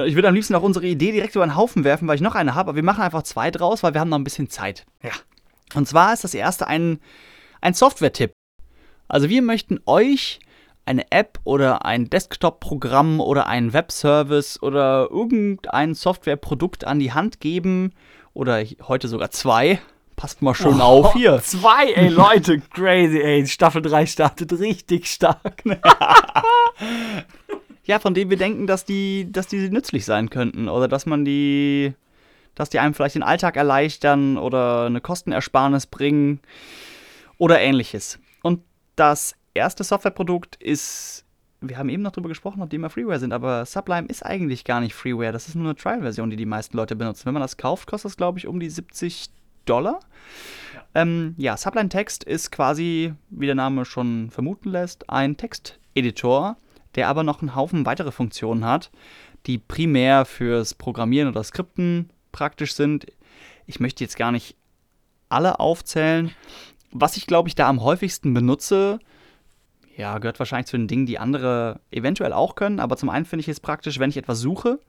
Ich 0.05 0.13
würde 0.13 0.27
am 0.27 0.35
liebsten 0.35 0.53
auch 0.53 0.61
unsere 0.61 0.85
Idee 0.85 1.11
direkt 1.11 1.35
über 1.35 1.45
den 1.45 1.55
Haufen 1.55 1.83
werfen, 1.83 2.07
weil 2.07 2.15
ich 2.15 2.21
noch 2.21 2.35
eine 2.35 2.53
habe. 2.53 2.69
Aber 2.69 2.75
wir 2.75 2.83
machen 2.83 3.01
einfach 3.01 3.23
zwei 3.23 3.49
draus, 3.49 3.81
weil 3.81 3.93
wir 3.93 4.01
haben 4.01 4.09
noch 4.09 4.19
ein 4.19 4.23
bisschen 4.23 4.49
Zeit. 4.49 4.85
Ja. 5.01 5.11
Und 5.73 5.87
zwar 5.87 6.13
ist 6.13 6.23
das 6.23 6.33
erste 6.33 6.67
ein, 6.67 6.99
ein 7.61 7.73
Software-Tipp. 7.73 8.33
Also 9.07 9.29
wir 9.29 9.41
möchten 9.41 9.79
euch 9.85 10.39
eine 10.85 11.11
App 11.11 11.39
oder 11.43 11.85
ein 11.85 12.09
Desktop-Programm 12.09 13.19
oder 13.19 13.47
einen 13.47 13.73
Webservice 13.73 14.61
oder 14.61 15.09
irgendein 15.11 15.93
Softwareprodukt 15.93 16.85
an 16.85 16.99
die 16.99 17.13
Hand 17.13 17.39
geben 17.39 17.93
oder 18.33 18.63
heute 18.87 19.07
sogar 19.07 19.31
zwei. 19.31 19.79
Passt 20.15 20.41
mal 20.41 20.55
schon 20.55 20.81
oh, 20.81 20.83
auf 20.83 21.13
hier. 21.13 21.39
Zwei, 21.43 21.91
ey 21.91 22.07
Leute, 22.07 22.59
crazy, 22.59 23.19
ey. 23.19 23.45
Staffel 23.45 23.83
3 23.83 24.07
startet 24.07 24.51
richtig 24.53 25.07
stark. 25.07 25.63
ja, 27.83 27.99
von 27.99 28.15
denen 28.15 28.31
wir 28.31 28.37
denken, 28.37 28.65
dass 28.65 28.83
die, 28.83 29.31
dass 29.31 29.45
die 29.45 29.69
nützlich 29.69 30.05
sein 30.05 30.31
könnten 30.31 30.69
oder 30.69 30.87
dass 30.87 31.05
man 31.05 31.23
die 31.23 31.93
dass 32.57 32.69
die 32.69 32.79
einem 32.79 32.95
vielleicht 32.95 33.15
den 33.15 33.23
Alltag 33.23 33.55
erleichtern 33.55 34.37
oder 34.37 34.87
eine 34.87 34.99
Kostenersparnis 34.99 35.85
bringen 35.85 36.39
oder 37.37 37.61
ähnliches. 37.61 38.19
Und 38.41 38.61
das 38.95 39.35
erste 39.53 39.83
Softwareprodukt 39.83 40.55
ist, 40.55 41.23
wir 41.61 41.77
haben 41.77 41.89
eben 41.89 42.01
noch 42.01 42.11
drüber 42.11 42.29
gesprochen, 42.29 42.61
ob 42.63 42.71
die 42.71 42.77
immer 42.77 42.89
Freeware 42.89 43.19
sind, 43.19 43.31
aber 43.31 43.63
Sublime 43.65 44.07
ist 44.07 44.25
eigentlich 44.25 44.63
gar 44.63 44.79
nicht 44.79 44.95
Freeware. 44.95 45.31
Das 45.31 45.47
ist 45.47 45.53
nur 45.53 45.65
eine 45.65 45.75
Trial-Version, 45.75 46.31
die 46.31 46.35
die 46.35 46.47
meisten 46.47 46.75
Leute 46.75 46.95
benutzen. 46.95 47.27
Wenn 47.27 47.33
man 47.33 47.43
das 47.43 47.57
kauft, 47.57 47.87
kostet 47.87 48.11
es, 48.11 48.17
glaube 48.17 48.39
ich, 48.39 48.47
um 48.47 48.59
die 48.59 48.69
70 48.69 49.29
Dollar. 49.65 49.99
Ja. 50.73 50.81
Ähm, 50.95 51.35
ja, 51.37 51.57
Sublime 51.57 51.89
Text 51.89 52.23
ist 52.23 52.51
quasi, 52.51 53.13
wie 53.29 53.45
der 53.45 53.55
Name 53.55 53.85
schon 53.85 54.31
vermuten 54.31 54.71
lässt, 54.71 55.09
ein 55.11 55.37
Texteditor, 55.37 56.57
der 56.95 57.07
aber 57.07 57.21
noch 57.21 57.41
einen 57.41 57.53
Haufen 57.53 57.85
weitere 57.85 58.11
Funktionen 58.11 58.65
hat, 58.65 58.89
die 59.45 59.59
primär 59.59 60.25
fürs 60.25 60.73
Programmieren 60.73 61.29
oder 61.29 61.43
Skripten 61.43 62.09
praktisch 62.37 62.75
sind. 62.75 63.07
Ich 63.65 63.79
möchte 63.79 64.03
jetzt 64.03 64.15
gar 64.15 64.31
nicht 64.31 64.55
alle 65.27 65.59
aufzählen. 65.59 66.29
Was 66.91 67.17
ich, 67.17 67.25
glaube 67.25 67.49
ich, 67.49 67.55
da 67.55 67.67
am 67.67 67.81
häufigsten 67.81 68.31
benutze, 68.35 68.99
ja, 69.95 70.19
gehört 70.19 70.37
wahrscheinlich 70.37 70.67
zu 70.67 70.77
den 70.77 70.87
Dingen, 70.87 71.07
die 71.07 71.17
andere 71.17 71.79
eventuell 71.89 72.33
auch 72.33 72.53
können. 72.53 72.79
Aber 72.79 72.95
zum 72.95 73.09
einen 73.09 73.25
finde 73.25 73.41
ich 73.41 73.49
es 73.49 73.59
praktisch, 73.59 73.97
wenn 73.97 74.11
ich 74.11 74.17
etwas 74.17 74.39
suche. 74.39 74.79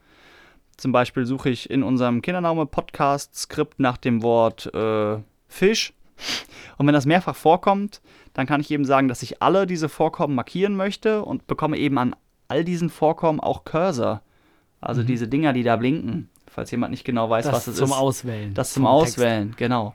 Zum 0.76 0.92
Beispiel 0.92 1.24
suche 1.24 1.48
ich 1.48 1.70
in 1.70 1.82
unserem 1.82 2.20
Kindernaume-Podcast-Skript 2.20 3.80
nach 3.80 3.96
dem 3.96 4.22
Wort 4.22 4.72
äh, 4.74 5.16
Fisch. 5.48 5.94
Und 6.76 6.86
wenn 6.86 6.92
das 6.92 7.06
mehrfach 7.06 7.34
vorkommt, 7.34 8.02
dann 8.34 8.46
kann 8.46 8.60
ich 8.60 8.70
eben 8.70 8.84
sagen, 8.84 9.08
dass 9.08 9.22
ich 9.22 9.40
alle 9.40 9.66
diese 9.66 9.88
Vorkommen 9.88 10.34
markieren 10.34 10.76
möchte 10.76 11.24
und 11.24 11.46
bekomme 11.46 11.78
eben 11.78 11.96
an 11.96 12.14
all 12.46 12.62
diesen 12.62 12.90
Vorkommen 12.90 13.40
auch 13.40 13.64
Cursor. 13.64 14.20
Also 14.82 15.00
mhm. 15.00 15.06
diese 15.06 15.28
Dinger, 15.28 15.54
die 15.54 15.62
da 15.62 15.76
blinken 15.76 16.28
falls 16.58 16.72
jemand 16.72 16.90
nicht 16.90 17.04
genau 17.04 17.30
weiß, 17.30 17.44
das 17.44 17.54
was 17.54 17.66
es 17.68 17.76
zum 17.76 17.90
ist. 17.90 17.92
Auswählen. 17.92 18.52
Das 18.52 18.72
zum 18.72 18.84
Auswählen, 18.84 19.50
Text. 19.50 19.58
genau. 19.58 19.94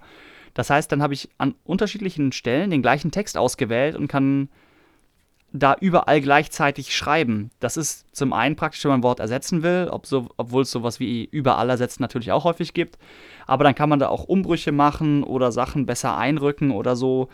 Das 0.54 0.69
heißt, 0.69 0.89
dann 0.89 1.02
habe 1.04 1.13
ich 1.13 1.30
an 1.38 1.56
unterschiedlichen 1.65 2.32
Stellen 2.32 2.69
den 2.69 2.82
gleichen 2.82 3.12
Text 3.12 3.38
ausgewählt 3.38 3.97
und 3.97 4.08
kann 4.08 4.47
da 5.52 5.76
überall 5.78 6.21
gleichzeitig 6.21 6.95
schreiben. 6.95 7.52
Das 7.60 7.76
ist 7.76 8.06
zum 8.15 8.32
einen 8.32 8.56
praktisch, 8.56 8.82
wenn 8.86 8.91
man 8.91 9.02
ein 9.02 9.04
Wort 9.04 9.19
ersetzen 9.19 9.62
will, 9.62 9.89
ob 9.91 10.08
so, 10.08 10.30
obwohl 10.38 10.62
es 10.62 10.71
sowas 10.71 11.02
wie 11.02 11.26
überall 11.26 11.69
ersetzen 11.69 12.02
natürlich 12.02 12.32
auch 12.32 12.45
häufig 12.45 12.73
gibt. 12.73 12.97
Aber 13.45 13.65
dann 13.65 13.76
kann 13.76 13.89
man 13.89 13.99
da 13.99 14.08
auch 14.08 14.23
Umbrüche 14.23 14.71
machen 14.71 15.23
oder 15.23 15.52
Sachen 15.52 15.86
besser 15.86 16.17
einrücken 16.17 16.71
oder 16.71 16.95
so. 16.95 17.28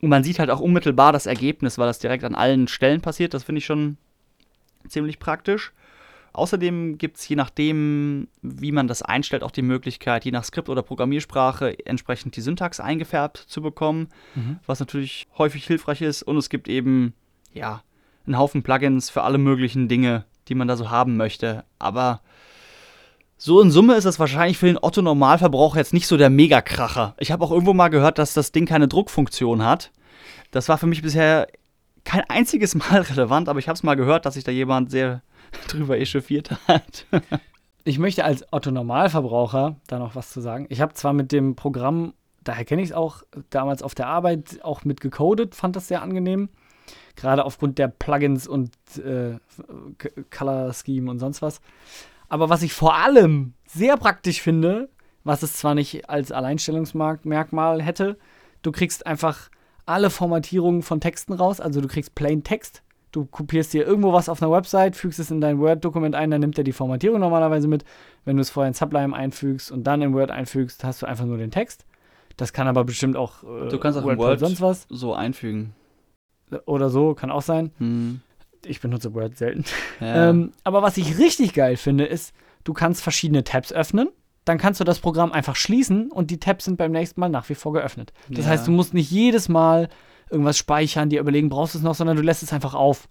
Und 0.00 0.08
man 0.08 0.24
sieht 0.24 0.38
halt 0.38 0.48
auch 0.48 0.60
unmittelbar 0.60 1.12
das 1.12 1.26
Ergebnis, 1.26 1.76
weil 1.76 1.88
das 1.88 1.98
direkt 1.98 2.24
an 2.24 2.34
allen 2.34 2.68
Stellen 2.68 3.02
passiert. 3.02 3.34
Das 3.34 3.44
finde 3.44 3.58
ich 3.58 3.66
schon 3.66 3.98
ziemlich 4.88 5.18
praktisch. 5.18 5.72
Außerdem 6.36 6.98
gibt 6.98 7.16
es 7.16 7.26
je 7.26 7.34
nachdem, 7.34 8.28
wie 8.42 8.70
man 8.70 8.88
das 8.88 9.00
einstellt, 9.00 9.42
auch 9.42 9.50
die 9.50 9.62
Möglichkeit, 9.62 10.26
je 10.26 10.32
nach 10.32 10.44
Skript 10.44 10.68
oder 10.68 10.82
Programmiersprache 10.82 11.86
entsprechend 11.86 12.36
die 12.36 12.42
Syntax 12.42 12.78
eingefärbt 12.78 13.38
zu 13.38 13.62
bekommen, 13.62 14.08
mhm. 14.34 14.58
was 14.66 14.78
natürlich 14.78 15.26
häufig 15.38 15.66
hilfreich 15.66 16.02
ist. 16.02 16.22
Und 16.22 16.36
es 16.36 16.50
gibt 16.50 16.68
eben, 16.68 17.14
ja, 17.54 17.82
einen 18.26 18.38
Haufen 18.38 18.62
Plugins 18.62 19.08
für 19.08 19.22
alle 19.22 19.38
möglichen 19.38 19.88
Dinge, 19.88 20.26
die 20.48 20.54
man 20.54 20.68
da 20.68 20.76
so 20.76 20.90
haben 20.90 21.16
möchte. 21.16 21.64
Aber 21.78 22.20
so 23.38 23.62
in 23.62 23.70
Summe 23.70 23.94
ist 23.94 24.04
das 24.04 24.18
wahrscheinlich 24.18 24.58
für 24.58 24.66
den 24.66 24.78
Otto-Normalverbraucher 24.78 25.78
jetzt 25.78 25.94
nicht 25.94 26.06
so 26.06 26.18
der 26.18 26.28
Megakracher. 26.28 27.14
Ich 27.18 27.32
habe 27.32 27.44
auch 27.44 27.50
irgendwo 27.50 27.72
mal 27.72 27.88
gehört, 27.88 28.18
dass 28.18 28.34
das 28.34 28.52
Ding 28.52 28.66
keine 28.66 28.88
Druckfunktion 28.88 29.64
hat. 29.64 29.90
Das 30.50 30.68
war 30.68 30.76
für 30.76 30.86
mich 30.86 31.00
bisher 31.00 31.46
kein 32.04 32.28
einziges 32.28 32.74
Mal 32.74 33.00
relevant, 33.10 33.48
aber 33.48 33.58
ich 33.58 33.68
habe 33.68 33.76
es 33.76 33.82
mal 33.82 33.94
gehört, 33.94 34.26
dass 34.26 34.34
sich 34.34 34.44
da 34.44 34.52
jemand 34.52 34.90
sehr 34.90 35.22
drüber 35.68 35.98
echauffiert 35.98 36.50
hat. 36.68 37.06
ich 37.84 37.98
möchte 37.98 38.24
als 38.24 38.44
Otto-Normalverbraucher 38.52 39.76
da 39.86 39.98
noch 39.98 40.14
was 40.14 40.30
zu 40.30 40.40
sagen. 40.40 40.66
Ich 40.68 40.80
habe 40.80 40.94
zwar 40.94 41.12
mit 41.12 41.32
dem 41.32 41.56
Programm, 41.56 42.14
daher 42.44 42.64
kenne 42.64 42.82
ich 42.82 42.90
es 42.90 42.94
auch, 42.94 43.22
damals 43.50 43.82
auf 43.82 43.94
der 43.94 44.06
Arbeit 44.08 44.62
auch 44.62 44.84
mit 44.84 45.00
gecodet, 45.00 45.54
fand 45.54 45.76
das 45.76 45.88
sehr 45.88 46.02
angenehm. 46.02 46.48
Gerade 47.16 47.44
aufgrund 47.44 47.78
der 47.78 47.88
Plugins 47.88 48.46
und 48.46 48.70
äh, 48.98 49.38
Color 50.30 50.72
Scheme 50.74 51.10
und 51.10 51.18
sonst 51.18 51.42
was. 51.42 51.60
Aber 52.28 52.48
was 52.48 52.62
ich 52.62 52.72
vor 52.72 52.94
allem 52.94 53.54
sehr 53.66 53.96
praktisch 53.96 54.42
finde, 54.42 54.90
was 55.24 55.42
es 55.42 55.54
zwar 55.54 55.74
nicht 55.74 56.08
als 56.08 56.30
Alleinstellungsmerkmal 56.30 57.82
hätte, 57.82 58.18
du 58.62 58.72
kriegst 58.72 59.06
einfach 59.06 59.50
alle 59.86 60.10
Formatierungen 60.10 60.82
von 60.82 61.00
Texten 61.00 61.32
raus. 61.32 61.60
Also 61.60 61.80
du 61.80 61.88
kriegst 61.88 62.14
Plain 62.14 62.44
Text 62.44 62.82
Du 63.16 63.24
kopierst 63.24 63.72
dir 63.72 63.86
irgendwo 63.86 64.12
was 64.12 64.28
auf 64.28 64.42
einer 64.42 64.52
Website, 64.52 64.94
fügst 64.94 65.18
es 65.18 65.30
in 65.30 65.40
dein 65.40 65.58
Word-Dokument 65.58 66.14
ein, 66.14 66.30
dann 66.30 66.42
nimmt 66.42 66.58
er 66.58 66.64
die 66.64 66.72
Formatierung 66.74 67.18
normalerweise 67.18 67.66
mit. 67.66 67.82
Wenn 68.26 68.36
du 68.36 68.42
es 68.42 68.50
vorher 68.50 68.68
in 68.68 68.74
Sublime 68.74 69.16
einfügst 69.16 69.72
und 69.72 69.84
dann 69.84 70.02
in 70.02 70.12
Word 70.12 70.30
einfügst, 70.30 70.84
hast 70.84 71.00
du 71.00 71.06
einfach 71.06 71.24
nur 71.24 71.38
den 71.38 71.50
Text. 71.50 71.86
Das 72.36 72.52
kann 72.52 72.68
aber 72.68 72.84
bestimmt 72.84 73.16
auch 73.16 73.42
äh, 73.42 73.68
Du 73.70 73.78
kannst 73.78 73.98
auch 73.98 74.04
Word, 74.04 74.18
Word 74.18 74.40
sonst 74.40 74.60
was. 74.60 74.86
so 74.90 75.14
einfügen. 75.14 75.72
Oder 76.66 76.90
so, 76.90 77.14
kann 77.14 77.30
auch 77.30 77.40
sein. 77.40 77.70
Hm. 77.78 78.20
Ich 78.66 78.82
benutze 78.82 79.14
Word 79.14 79.38
selten. 79.38 79.64
Ja. 80.00 80.28
Ähm, 80.30 80.52
aber 80.62 80.82
was 80.82 80.98
ich 80.98 81.16
richtig 81.16 81.54
geil 81.54 81.78
finde, 81.78 82.04
ist, 82.04 82.34
du 82.64 82.74
kannst 82.74 83.00
verschiedene 83.02 83.44
Tabs 83.44 83.72
öffnen. 83.72 84.10
Dann 84.44 84.58
kannst 84.58 84.78
du 84.78 84.84
das 84.84 84.98
Programm 84.98 85.32
einfach 85.32 85.56
schließen 85.56 86.12
und 86.12 86.30
die 86.30 86.38
Tabs 86.38 86.66
sind 86.66 86.76
beim 86.76 86.92
nächsten 86.92 87.18
Mal 87.18 87.30
nach 87.30 87.48
wie 87.48 87.54
vor 87.54 87.72
geöffnet. 87.72 88.12
Das 88.28 88.44
Ja. 88.44 88.50
heißt, 88.50 88.66
du 88.66 88.72
musst 88.72 88.92
nicht 88.92 89.10
jedes 89.10 89.48
Mal 89.48 89.88
irgendwas 90.30 90.58
speichern, 90.58 91.08
dir 91.08 91.20
überlegen, 91.20 91.48
brauchst 91.48 91.74
du 91.74 91.78
es 91.78 91.84
noch, 91.84 91.94
sondern 91.94 92.16
du 92.16 92.22
lässt 92.22 92.42
es 92.42 92.52
einfach 92.52 92.74
auf. 92.74 93.08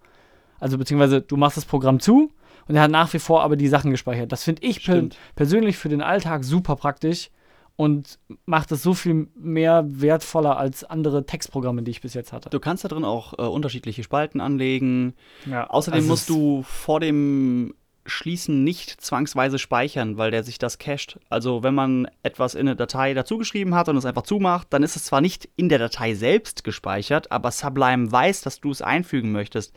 Also 0.60 0.78
beziehungsweise 0.78 1.22
du 1.22 1.38
machst 1.38 1.58
das 1.58 1.66
Programm 1.66 2.00
zu 2.00 2.32
und 2.68 2.76
er 2.76 2.84
hat 2.84 2.92
nach 2.92 3.14
wie 3.14 3.20
vor 3.20 3.44
aber 3.44 3.56
die 3.56 3.68
Sachen 3.68 3.92
gespeichert. 3.92 4.32
Das 4.32 4.44
finde 4.44 4.64
ich 4.64 4.84
per 4.84 5.04
persönlich 5.36 5.78
für 5.78 5.90
den 5.90 6.02
Alltag 6.02 6.44
super 6.44 6.76
praktisch 6.76 7.30
und 7.76 8.20
macht 8.46 8.72
es 8.72 8.82
so 8.82 8.94
viel 8.94 9.28
mehr 9.36 9.86
wertvoller 9.88 10.58
als 10.58 10.84
andere 10.84 11.26
Textprogramme, 11.26 11.84
die 11.84 11.92
ich 11.92 12.02
bis 12.02 12.14
jetzt 12.14 12.32
hatte. 12.32 12.50
Du 12.50 12.60
kannst 12.60 12.86
da 12.86 12.88
drin 12.88 13.04
auch 13.04 13.34
äh, 13.38 13.42
unterschiedliche 13.42 14.04
Spalten 14.04 14.40
anlegen. 14.40 15.14
Ja, 15.46 15.68
Außerdem 15.70 16.00
also 16.00 16.10
musst 16.10 16.30
du 16.30 16.64
vor 16.64 17.00
dem 17.00 17.76
Schließen 18.08 18.64
nicht 18.64 19.02
zwangsweise 19.02 19.58
speichern, 19.58 20.18
weil 20.18 20.30
der 20.30 20.44
sich 20.44 20.60
das 20.60 20.78
cached. 20.78 21.20
Also 21.30 21.64
wenn 21.64 21.74
man 21.74 22.08
etwas 22.22 22.54
in 22.54 22.62
eine 22.68 22.76
Datei 22.76 23.14
dazugeschrieben 23.16 23.74
hat 23.74 23.90
und 23.90 23.98
es 23.98 24.06
einfach 24.06 24.22
zumacht, 24.24 24.68
dann 24.70 24.84
ist 24.84 24.96
es 24.96 25.06
zwar 25.06 25.22
nicht 25.22 25.50
in 25.56 25.70
der 25.70 25.80
Datei 25.80 26.14
selbst 26.14 26.64
gespeichert, 26.64 27.32
aber 27.32 27.50
Sublime 27.52 28.12
weiß, 28.12 28.42
dass 28.42 28.60
du 28.62 28.70
es 28.70 28.82
einfügen 28.84 29.32
möchtest. 29.32 29.74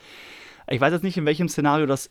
Ich 0.69 0.81
weiß 0.81 0.93
jetzt 0.93 1.05
nicht, 1.05 1.17
in 1.17 1.25
welchem 1.25 1.49
Szenario 1.49 1.87
das 1.87 2.11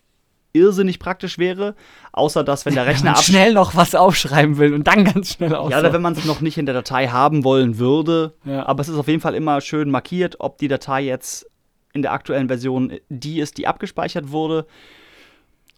irrsinnig 0.53 0.97
praktisch 0.97 1.37
wäre, 1.37 1.75
außer 2.13 2.43
dass, 2.43 2.65
wenn 2.65 2.73
der 2.73 2.85
wenn 2.87 2.91
Rechner 2.93 3.11
man 3.11 3.19
absch- 3.19 3.25
schnell 3.27 3.53
noch 3.53 3.75
was 3.75 3.93
aufschreiben 3.93 4.57
will 4.57 4.73
und 4.73 4.87
dann 4.87 5.05
ganz 5.05 5.33
schnell 5.33 5.53
aus. 5.53 5.69
Ja, 5.71 5.79
oder 5.79 5.93
wenn 5.93 6.01
man 6.01 6.13
es 6.13 6.25
noch 6.25 6.41
nicht 6.41 6.57
in 6.57 6.65
der 6.65 6.73
Datei 6.73 7.09
haben 7.09 7.43
wollen 7.43 7.77
würde. 7.77 8.33
Ja. 8.43 8.65
Aber 8.65 8.81
es 8.81 8.87
ist 8.89 8.97
auf 8.97 9.07
jeden 9.07 9.21
Fall 9.21 9.35
immer 9.35 9.61
schön 9.61 9.91
markiert, 9.91 10.37
ob 10.39 10.57
die 10.57 10.67
Datei 10.67 11.01
jetzt 11.03 11.45
in 11.93 12.01
der 12.01 12.11
aktuellen 12.13 12.47
Version 12.47 12.93
die 13.09 13.39
ist, 13.39 13.59
die 13.59 13.67
abgespeichert 13.67 14.31
wurde. 14.31 14.65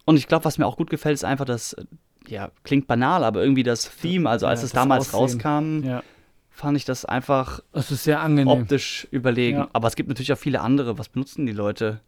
Und 0.10 0.18
ich 0.18 0.28
glaube, 0.28 0.44
was 0.46 0.58
mir 0.58 0.66
auch 0.66 0.76
gut 0.76 0.90
gefällt, 0.90 1.14
ist 1.14 1.24
einfach 1.24 1.46
das, 1.46 1.74
äh, 1.74 1.86
ja, 2.28 2.50
klingt 2.64 2.88
banal, 2.88 3.24
aber 3.24 3.44
irgendwie 3.44 3.62
das 3.62 3.92
Theme, 4.02 4.28
also 4.28 4.48
als 4.48 4.62
Ja, 4.62 4.66
es 4.66 4.72
das 4.72 4.82
damals 4.82 5.14
Aussehen. 5.14 5.40
rauskam, 5.42 5.84
ja, 5.88 6.04
fand 6.50 6.78
ich 6.78 6.84
das 6.86 7.06
einfach 7.06 7.60
das 7.74 7.92
ist 7.92 8.06
sehr 8.06 8.20
angenehm. 8.20 8.48
optisch 8.48 9.08
überlegen. 9.12 9.60
Ja. 9.60 9.70
Aber 9.72 9.88
es 9.88 9.96
gibt 9.96 10.10
natürlich 10.10 10.34
auch 10.34 10.38
viele 10.40 10.62
andere. 10.62 10.98
Was 10.98 11.10
benutzen 11.10 11.46
die 11.46 11.52
Leute? 11.52 12.02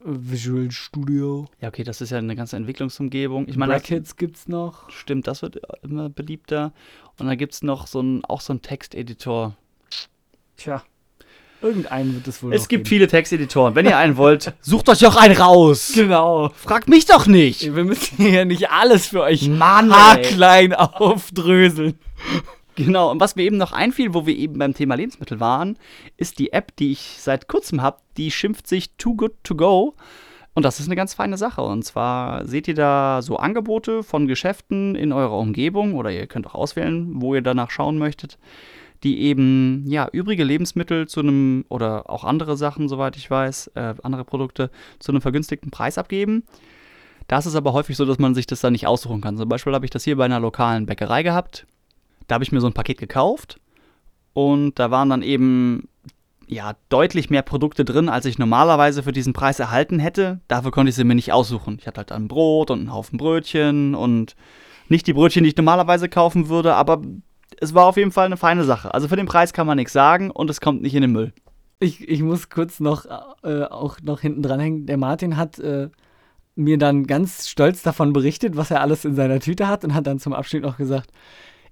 Visual 0.00 0.70
Studio. 0.70 1.48
Ja, 1.60 1.68
okay, 1.68 1.82
das 1.82 2.02
ist 2.02 2.10
ja 2.10 2.18
eine 2.18 2.36
ganze 2.36 2.56
Entwicklungsumgebung. 2.56 3.48
Ich 3.48 3.56
meine, 3.56 3.72
das- 3.72 3.82
Brackets 3.82 4.16
gibt's 4.16 4.46
noch. 4.46 4.90
Stimmt, 4.90 5.26
das 5.26 5.40
wird 5.40 5.60
immer 5.82 6.10
beliebter. 6.10 6.72
Und 7.18 7.26
dann 7.26 7.38
gibt 7.38 7.54
es 7.54 7.62
noch 7.62 7.86
so 7.86 8.00
ein, 8.02 8.22
auch 8.26 8.42
so 8.42 8.52
einen 8.52 8.60
Texteditor. 8.62 9.56
Tja, 10.58 10.82
irgendeinen 11.62 12.14
wird 12.14 12.28
es 12.28 12.42
wohl 12.42 12.52
Es 12.52 12.68
gibt 12.68 12.84
geben. 12.84 12.88
viele 12.88 13.06
Texteditoren. 13.08 13.74
Wenn 13.74 13.86
ihr 13.86 13.96
einen 13.96 14.16
wollt, 14.16 14.52
sucht 14.60 14.88
euch 14.88 15.00
doch 15.00 15.16
einen 15.16 15.36
raus. 15.36 15.92
Genau. 15.94 16.50
Fragt 16.54 16.88
mich 16.88 17.06
doch 17.06 17.26
nicht. 17.26 17.74
Wir 17.74 17.84
müssen 17.84 18.16
hier 18.16 18.44
nicht 18.44 18.70
alles 18.70 19.06
für 19.06 19.22
euch 19.22 19.48
Mann, 19.48 19.92
haarklein 19.92 20.74
aufdröseln. 20.74 21.98
Genau, 22.76 23.10
und 23.10 23.18
was 23.20 23.34
mir 23.34 23.42
eben 23.42 23.56
noch 23.56 23.72
einfiel, 23.72 24.14
wo 24.14 24.24
wir 24.24 24.36
eben 24.36 24.58
beim 24.58 24.72
Thema 24.72 24.94
Lebensmittel 24.94 25.40
waren, 25.40 25.76
ist 26.16 26.38
die 26.38 26.52
App, 26.52 26.76
die 26.76 26.92
ich 26.92 27.16
seit 27.18 27.48
kurzem 27.48 27.82
habe, 27.82 27.98
die 28.16 28.30
schimpft 28.30 28.68
sich 28.68 28.90
Too 28.96 29.16
Good 29.16 29.32
To 29.42 29.56
Go. 29.56 29.94
Und 30.54 30.64
das 30.64 30.78
ist 30.80 30.86
eine 30.86 30.94
ganz 30.96 31.14
feine 31.14 31.36
Sache. 31.36 31.62
Und 31.62 31.84
zwar 31.84 32.44
seht 32.46 32.68
ihr 32.68 32.74
da 32.74 33.20
so 33.22 33.36
Angebote 33.36 34.02
von 34.04 34.26
Geschäften 34.28 34.94
in 34.94 35.12
eurer 35.12 35.38
Umgebung 35.38 35.94
oder 35.94 36.10
ihr 36.10 36.26
könnt 36.28 36.46
auch 36.46 36.54
auswählen, 36.54 37.12
wo 37.20 37.34
ihr 37.34 37.42
danach 37.42 37.70
schauen 37.70 37.98
möchtet, 37.98 38.38
die 39.04 39.20
eben 39.22 39.84
ja 39.86 40.08
übrige 40.10 40.44
Lebensmittel 40.44 41.06
zu 41.06 41.20
einem 41.20 41.64
oder 41.68 42.10
auch 42.10 42.24
andere 42.24 42.56
Sachen, 42.56 42.88
soweit 42.88 43.16
ich 43.16 43.30
weiß, 43.30 43.68
äh, 43.74 43.94
andere 44.02 44.24
Produkte 44.24 44.70
zu 44.98 45.12
einem 45.12 45.20
vergünstigten 45.20 45.70
Preis 45.70 45.98
abgeben. 45.98 46.44
Da 47.28 47.38
ist 47.38 47.54
aber 47.54 47.74
häufig 47.74 47.96
so, 47.96 48.04
dass 48.04 48.18
man 48.18 48.34
sich 48.34 48.46
das 48.46 48.60
dann 48.60 48.72
nicht 48.72 48.86
aussuchen 48.86 49.20
kann. 49.20 49.36
Zum 49.36 49.48
Beispiel 49.48 49.74
habe 49.74 49.84
ich 49.84 49.90
das 49.90 50.04
hier 50.04 50.16
bei 50.16 50.24
einer 50.24 50.40
lokalen 50.40 50.86
Bäckerei 50.86 51.22
gehabt. 51.22 51.66
Da 52.26 52.34
habe 52.34 52.44
ich 52.44 52.52
mir 52.52 52.60
so 52.60 52.66
ein 52.66 52.72
Paket 52.72 52.98
gekauft 52.98 53.60
und 54.32 54.78
da 54.78 54.90
waren 54.90 55.10
dann 55.10 55.22
eben 55.22 55.88
ja 56.46 56.74
deutlich 56.88 57.28
mehr 57.30 57.42
Produkte 57.42 57.84
drin, 57.84 58.08
als 58.08 58.24
ich 58.24 58.38
normalerweise 58.38 59.02
für 59.02 59.12
diesen 59.12 59.34
Preis 59.34 59.60
erhalten 59.60 59.98
hätte. 59.98 60.40
Dafür 60.48 60.70
konnte 60.70 60.90
ich 60.90 60.96
sie 60.96 61.04
mir 61.04 61.14
nicht 61.14 61.32
aussuchen. 61.32 61.76
Ich 61.80 61.86
hatte 61.86 61.98
halt 61.98 62.12
ein 62.12 62.28
Brot 62.28 62.70
und 62.70 62.80
einen 62.80 62.92
Haufen 62.92 63.18
Brötchen 63.18 63.94
und 63.94 64.34
nicht 64.88 65.06
die 65.06 65.12
Brötchen, 65.12 65.42
die 65.42 65.50
ich 65.50 65.56
normalerweise 65.56 66.08
kaufen 66.08 66.48
würde, 66.48 66.74
aber 66.74 67.02
es 67.60 67.74
war 67.74 67.86
auf 67.86 67.96
jeden 67.96 68.12
Fall 68.12 68.26
eine 68.26 68.36
feine 68.36 68.64
Sache. 68.64 68.94
Also 68.94 69.08
für 69.08 69.16
den 69.16 69.26
Preis 69.26 69.52
kann 69.52 69.66
man 69.66 69.76
nichts 69.76 69.92
sagen 69.92 70.30
und 70.30 70.50
es 70.50 70.60
kommt 70.60 70.82
nicht 70.82 70.94
in 70.94 71.02
den 71.02 71.12
Müll. 71.12 71.32
Ich, 71.80 72.08
ich 72.08 72.22
muss 72.22 72.48
kurz 72.50 72.80
noch 72.80 73.06
äh, 73.42 73.64
auch 73.64 74.00
noch 74.02 74.20
hinten 74.20 74.42
dranhängen. 74.42 74.86
Der 74.86 74.96
Martin 74.96 75.36
hat 75.36 75.58
äh, 75.58 75.88
mir 76.56 76.78
dann 76.78 77.06
ganz 77.06 77.48
stolz 77.48 77.82
davon 77.82 78.12
berichtet, 78.12 78.56
was 78.56 78.70
er 78.70 78.80
alles 78.80 79.04
in 79.04 79.14
seiner 79.14 79.38
Tüte 79.38 79.68
hat 79.68 79.84
und 79.84 79.94
hat 79.94 80.06
dann 80.06 80.18
zum 80.18 80.32
Abschied 80.32 80.62
noch 80.62 80.76
gesagt, 80.76 81.10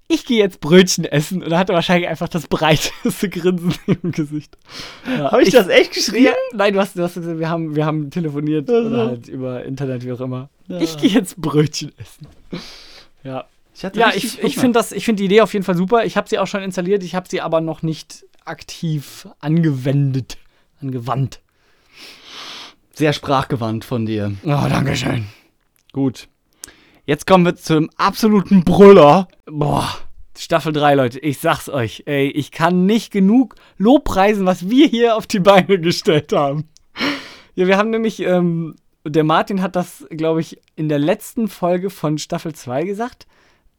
ich 0.09 0.25
gehe 0.25 0.37
jetzt 0.37 0.61
Brötchen 0.61 1.03
essen 1.03 1.43
und 1.43 1.51
er 1.51 1.59
hatte 1.59 1.73
wahrscheinlich 1.73 2.07
einfach 2.07 2.29
das 2.29 2.47
breiteste 2.47 3.27
Grinsen 3.29 3.75
im 4.01 4.13
Gesicht. 4.13 4.57
Ja, 5.05 5.31
Habe 5.31 5.43
ich, 5.43 5.49
das 5.49 5.67
echt 5.67 5.93
geschrieben? 5.93 6.25
Ja, 6.25 6.33
nein, 6.53 6.73
du 6.73 6.79
hast, 6.79 6.97
du 6.97 7.03
hast 7.03 7.15
gesagt, 7.15 7.39
wir 7.39 7.49
haben, 7.49 7.75
wir 7.75 7.85
haben 7.85 8.09
telefoniert 8.09 8.69
Ach 8.69 8.83
so. 8.83 8.87
oder 8.87 9.07
halt 9.07 9.27
über 9.27 9.65
Internet, 9.65 10.05
wie 10.05 10.13
auch 10.13 10.21
immer. 10.21 10.49
Ja. 10.67 10.79
Ich 10.79 10.97
gehe 10.97 11.09
jetzt 11.09 11.35
Brötchen 11.35 11.91
essen. 11.97 12.27
Ja, 13.23 13.45
Ich 13.77 13.83
ja 13.95 14.11
ich, 14.13 14.41
ich 14.43 14.55
finde 14.55 14.79
das- 14.79 14.91
ich 14.91 15.05
find 15.05 15.19
die 15.19 15.25
Idee 15.25 15.41
auf 15.41 15.53
jeden 15.53 15.63
Fall 15.65 15.77
super. 15.77 16.03
Ich 16.05 16.17
habe 16.17 16.27
sie 16.27 16.39
auch 16.39 16.47
schon 16.47 16.63
installiert, 16.63 17.03
ich 17.03 17.13
habe 17.15 17.29
sie 17.29 17.41
aber 17.41 17.61
noch 17.61 17.83
nicht 17.83 18.25
aktiv 18.45 19.27
angewendet, 19.39 20.37
angewandt. 20.81 21.41
sehr 22.93 23.13
sprachgewandt 23.13 23.85
von 23.85 24.05
dir. 24.05 24.35
Oh, 24.43 24.65
danke 24.69 24.95
schön. 24.95 25.25
Gut. 25.93 26.27
Jetzt 27.05 27.27
kommen 27.27 27.45
wir 27.45 27.55
zum 27.55 27.89
absoluten 27.97 28.63
Brüller. 28.63 29.27
Boah, 29.45 29.87
Staffel 30.37 30.73
3, 30.73 30.95
Leute, 30.95 31.19
ich 31.19 31.37
sag's 31.39 31.69
euch, 31.69 32.03
ey, 32.05 32.27
ich 32.29 32.51
kann 32.51 32.85
nicht 32.85 33.11
genug 33.11 33.55
Lobpreisen, 33.77 34.45
was 34.45 34.69
wir 34.69 34.87
hier 34.87 35.15
auf 35.15 35.27
die 35.27 35.39
Beine 35.39 35.79
gestellt 35.79 36.33
haben. 36.33 36.67
Ja, 37.55 37.67
wir 37.67 37.77
haben 37.77 37.91
nämlich, 37.91 38.19
ähm, 38.21 38.75
der 39.05 39.23
Martin 39.23 39.61
hat 39.61 39.75
das, 39.75 40.05
glaube 40.09 40.41
ich, 40.41 40.59
in 40.75 40.89
der 40.89 40.99
letzten 40.99 41.47
Folge 41.47 41.89
von 41.89 42.17
Staffel 42.17 42.53
2 42.53 42.83
gesagt. 42.83 43.25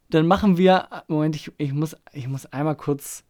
Dann 0.09 0.25
machen 0.27 0.57
wir, 0.57 0.87
Moment, 1.07 1.35
ich, 1.35 1.51
ich, 1.57 1.71
muss, 1.73 1.95
ich 2.13 2.27
muss 2.27 2.45
einmal 2.47 2.75
kurz, 2.75 3.23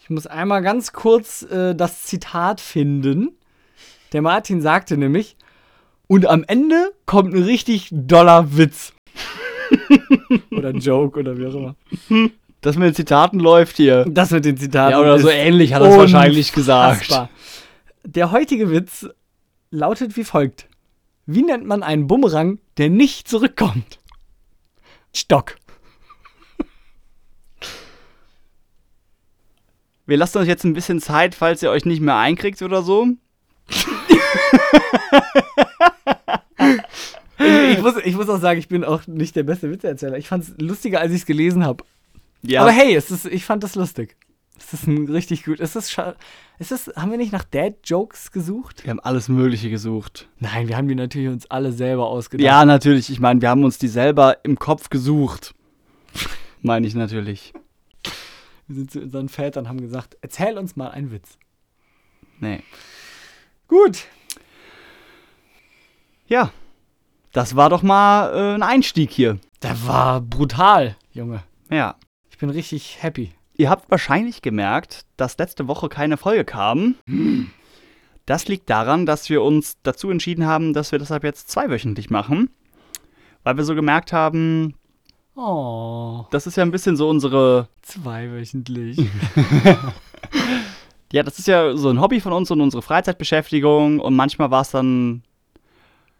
ich 0.00 0.10
muss 0.10 0.26
einmal 0.26 0.62
ganz 0.62 0.92
kurz 0.92 1.42
äh, 1.42 1.74
das 1.74 2.02
Zitat 2.04 2.60
finden. 2.60 3.30
Der 4.12 4.22
Martin 4.22 4.60
sagte 4.60 4.96
nämlich, 4.96 5.36
und 6.06 6.26
am 6.26 6.44
Ende 6.44 6.92
kommt 7.06 7.34
ein 7.34 7.42
richtig 7.42 7.88
doller 7.90 8.56
Witz. 8.56 8.92
oder 10.50 10.70
Joke 10.70 11.20
oder 11.20 11.36
wie 11.36 11.46
auch 11.46 11.54
immer. 11.54 11.76
Das 12.60 12.76
mit 12.76 12.88
den 12.88 12.94
Zitaten 12.94 13.38
läuft 13.38 13.76
hier. 13.76 14.04
Das 14.08 14.30
mit 14.30 14.44
den 14.44 14.56
Zitaten. 14.56 14.92
Ja, 14.92 15.00
oder 15.00 15.18
so 15.18 15.28
ähnlich 15.28 15.74
hat 15.74 15.82
er 15.82 15.90
es 15.90 15.96
wahrscheinlich 15.96 16.52
gesagt. 16.52 17.28
Der 18.04 18.32
heutige 18.32 18.70
Witz 18.70 19.06
lautet 19.70 20.16
wie 20.16 20.24
folgt. 20.24 20.66
Wie 21.26 21.42
nennt 21.42 21.66
man 21.66 21.82
einen 21.82 22.06
Bumerang, 22.06 22.58
der 22.78 22.88
nicht 22.88 23.28
zurückkommt? 23.28 23.98
Stock. 25.14 25.56
Wir 30.08 30.16
lassen 30.16 30.38
euch 30.38 30.48
jetzt 30.48 30.64
ein 30.64 30.72
bisschen 30.72 31.00
Zeit, 31.00 31.34
falls 31.34 31.62
ihr 31.62 31.70
euch 31.70 31.84
nicht 31.84 32.00
mehr 32.00 32.16
einkriegt 32.16 32.62
oder 32.62 32.80
so. 32.80 33.08
Ich, 33.68 34.16
ich, 37.38 37.82
muss, 37.82 37.94
ich 38.02 38.16
muss 38.16 38.28
auch 38.30 38.40
sagen, 38.40 38.58
ich 38.58 38.68
bin 38.68 38.84
auch 38.84 39.06
nicht 39.06 39.36
der 39.36 39.42
beste 39.42 39.70
Witzeerzähler. 39.70 40.16
Ich 40.16 40.28
fand 40.28 40.44
es 40.44 40.54
lustiger, 40.56 41.00
als 41.00 41.12
ich 41.12 41.20
es 41.20 41.26
gelesen 41.26 41.62
habe. 41.62 41.84
Ja, 42.40 42.62
Aber 42.62 42.70
hey, 42.70 42.94
es 42.94 43.10
ist, 43.10 43.26
ich 43.26 43.44
fand 43.44 43.62
das 43.62 43.74
lustig. 43.74 44.16
Es 44.58 44.72
ist 44.72 44.86
ein 44.86 45.08
richtig 45.08 45.44
gut. 45.44 45.60
Es 45.60 45.76
ist, 45.76 46.00
es 46.58 46.72
ist, 46.72 46.96
haben 46.96 47.10
wir 47.10 47.18
nicht 47.18 47.32
nach 47.32 47.44
Dad-Jokes 47.44 48.32
gesucht? 48.32 48.84
wir 48.84 48.90
haben 48.90 49.00
alles 49.00 49.28
Mögliche 49.28 49.68
gesucht. 49.68 50.26
Nein, 50.38 50.68
wir 50.68 50.78
haben 50.78 50.88
die 50.88 50.94
natürlich 50.94 51.28
uns 51.28 51.50
alle 51.50 51.70
selber 51.70 52.08
ausgedacht. 52.08 52.46
Ja, 52.46 52.64
natürlich. 52.64 53.10
Ich 53.10 53.20
meine, 53.20 53.42
wir 53.42 53.50
haben 53.50 53.62
uns 53.62 53.76
die 53.76 53.88
selber 53.88 54.38
im 54.42 54.58
Kopf 54.58 54.88
gesucht. 54.88 55.54
Meine 56.62 56.86
ich 56.86 56.94
natürlich. 56.94 57.52
Wir 58.68 58.76
sind 58.76 58.90
zu 58.90 59.00
unseren 59.00 59.30
Vätern, 59.30 59.68
haben 59.68 59.80
gesagt, 59.80 60.18
erzähl 60.20 60.58
uns 60.58 60.76
mal 60.76 60.90
einen 60.90 61.10
Witz. 61.10 61.38
Nee. 62.38 62.62
Gut. 63.66 64.04
Ja. 66.26 66.52
Das 67.32 67.56
war 67.56 67.70
doch 67.70 67.82
mal 67.82 68.30
äh, 68.34 68.54
ein 68.54 68.62
Einstieg 68.62 69.10
hier. 69.10 69.38
Der 69.62 69.86
war 69.86 70.20
brutal, 70.20 70.96
Junge. 71.12 71.42
Ja. 71.70 71.96
Ich 72.30 72.36
bin 72.36 72.50
richtig 72.50 73.02
happy. 73.02 73.32
Ihr 73.54 73.70
habt 73.70 73.90
wahrscheinlich 73.90 74.42
gemerkt, 74.42 75.06
dass 75.16 75.38
letzte 75.38 75.66
Woche 75.66 75.88
keine 75.88 76.16
Folge 76.16 76.44
kam. 76.44 76.94
Das 78.26 78.46
liegt 78.46 78.68
daran, 78.68 79.06
dass 79.06 79.30
wir 79.30 79.42
uns 79.42 79.78
dazu 79.82 80.10
entschieden 80.10 80.46
haben, 80.46 80.74
dass 80.74 80.92
wir 80.92 80.98
deshalb 80.98 81.24
jetzt 81.24 81.50
zweiwöchentlich 81.50 82.10
machen. 82.10 82.50
Weil 83.42 83.56
wir 83.56 83.64
so 83.64 83.74
gemerkt 83.74 84.12
haben, 84.12 84.74
Oh, 85.40 86.26
das 86.32 86.48
ist 86.48 86.56
ja 86.56 86.64
ein 86.64 86.72
bisschen 86.72 86.96
so 86.96 87.08
unsere 87.08 87.68
zweiwöchentlich. 87.82 88.98
Ja, 91.12 91.22
das 91.22 91.38
ist 91.38 91.48
ja 91.48 91.74
so 91.74 91.88
ein 91.88 92.00
Hobby 92.00 92.20
von 92.20 92.34
uns 92.34 92.50
und 92.50 92.60
unsere 92.60 92.82
Freizeitbeschäftigung. 92.82 93.98
Und 93.98 94.14
manchmal 94.14 94.50
war 94.50 94.60
es 94.60 94.70
dann, 94.70 95.22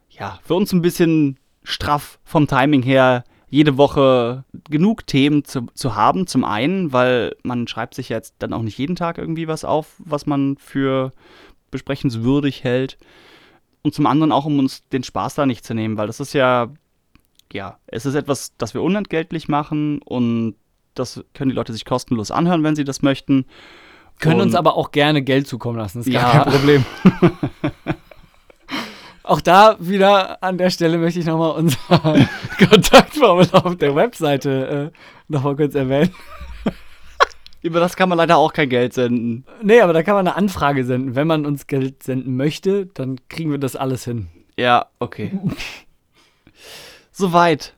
ja, 0.08 0.38
für 0.42 0.54
uns 0.54 0.72
ein 0.72 0.80
bisschen 0.80 1.38
straff 1.62 2.18
vom 2.24 2.46
Timing 2.46 2.82
her, 2.82 3.24
jede 3.50 3.76
Woche 3.76 4.44
genug 4.70 5.06
Themen 5.06 5.44
zu, 5.44 5.66
zu 5.74 5.94
haben. 5.94 6.26
Zum 6.26 6.44
einen, 6.44 6.92
weil 6.92 7.36
man 7.42 7.68
schreibt 7.68 7.94
sich 7.94 8.08
jetzt 8.08 8.36
dann 8.38 8.54
auch 8.54 8.62
nicht 8.62 8.78
jeden 8.78 8.96
Tag 8.96 9.18
irgendwie 9.18 9.46
was 9.48 9.64
auf, 9.64 9.94
was 9.98 10.24
man 10.24 10.56
für 10.56 11.12
besprechenswürdig 11.70 12.64
hält. 12.64 12.96
Und 13.82 13.94
zum 13.94 14.06
anderen 14.06 14.32
auch, 14.32 14.46
um 14.46 14.58
uns 14.58 14.88
den 14.88 15.04
Spaß 15.04 15.34
da 15.34 15.44
nicht 15.44 15.64
zu 15.64 15.74
nehmen, 15.74 15.98
weil 15.98 16.06
das 16.06 16.20
ist 16.20 16.32
ja, 16.32 16.68
ja, 17.52 17.78
es 17.86 18.06
ist 18.06 18.14
etwas, 18.14 18.54
das 18.58 18.74
wir 18.74 18.82
unentgeltlich 18.82 19.48
machen 19.48 20.00
und 20.02 20.54
das 20.94 21.22
können 21.34 21.50
die 21.50 21.56
Leute 21.56 21.72
sich 21.72 21.84
kostenlos 21.84 22.30
anhören, 22.30 22.62
wenn 22.64 22.76
sie 22.76 22.84
das 22.84 23.02
möchten. 23.02 23.44
Können 24.20 24.36
Und- 24.40 24.48
uns 24.48 24.54
aber 24.54 24.76
auch 24.76 24.90
gerne 24.90 25.22
Geld 25.22 25.46
zukommen 25.46 25.78
lassen, 25.78 26.00
ist 26.00 26.10
gar 26.12 26.34
Ja. 26.34 26.42
kein 26.44 26.52
Problem. 26.52 26.84
auch 29.22 29.40
da 29.40 29.76
wieder 29.78 30.42
an 30.42 30.56
der 30.58 30.70
Stelle 30.70 30.98
möchte 30.98 31.20
ich 31.20 31.26
nochmal 31.26 31.52
unser 31.52 31.78
Kontaktformular 32.70 33.66
auf 33.66 33.76
der 33.76 33.94
Webseite 33.94 34.90
äh, 34.94 34.98
nochmal 35.28 35.56
kurz 35.56 35.74
erwähnen. 35.74 36.10
Über 37.62 37.80
das 37.80 37.96
kann 37.96 38.08
man 38.08 38.16
leider 38.18 38.36
auch 38.38 38.52
kein 38.52 38.68
Geld 38.68 38.94
senden. 38.94 39.44
Nee, 39.62 39.80
aber 39.80 39.92
da 39.92 40.02
kann 40.02 40.14
man 40.14 40.26
eine 40.26 40.36
Anfrage 40.36 40.84
senden. 40.84 41.14
Wenn 41.16 41.26
man 41.26 41.44
uns 41.44 41.66
Geld 41.66 42.02
senden 42.02 42.36
möchte, 42.36 42.86
dann 42.86 43.18
kriegen 43.28 43.50
wir 43.50 43.58
das 43.58 43.76
alles 43.76 44.04
hin. 44.04 44.28
Ja, 44.56 44.86
okay. 45.00 45.38
Soweit. 47.18 47.74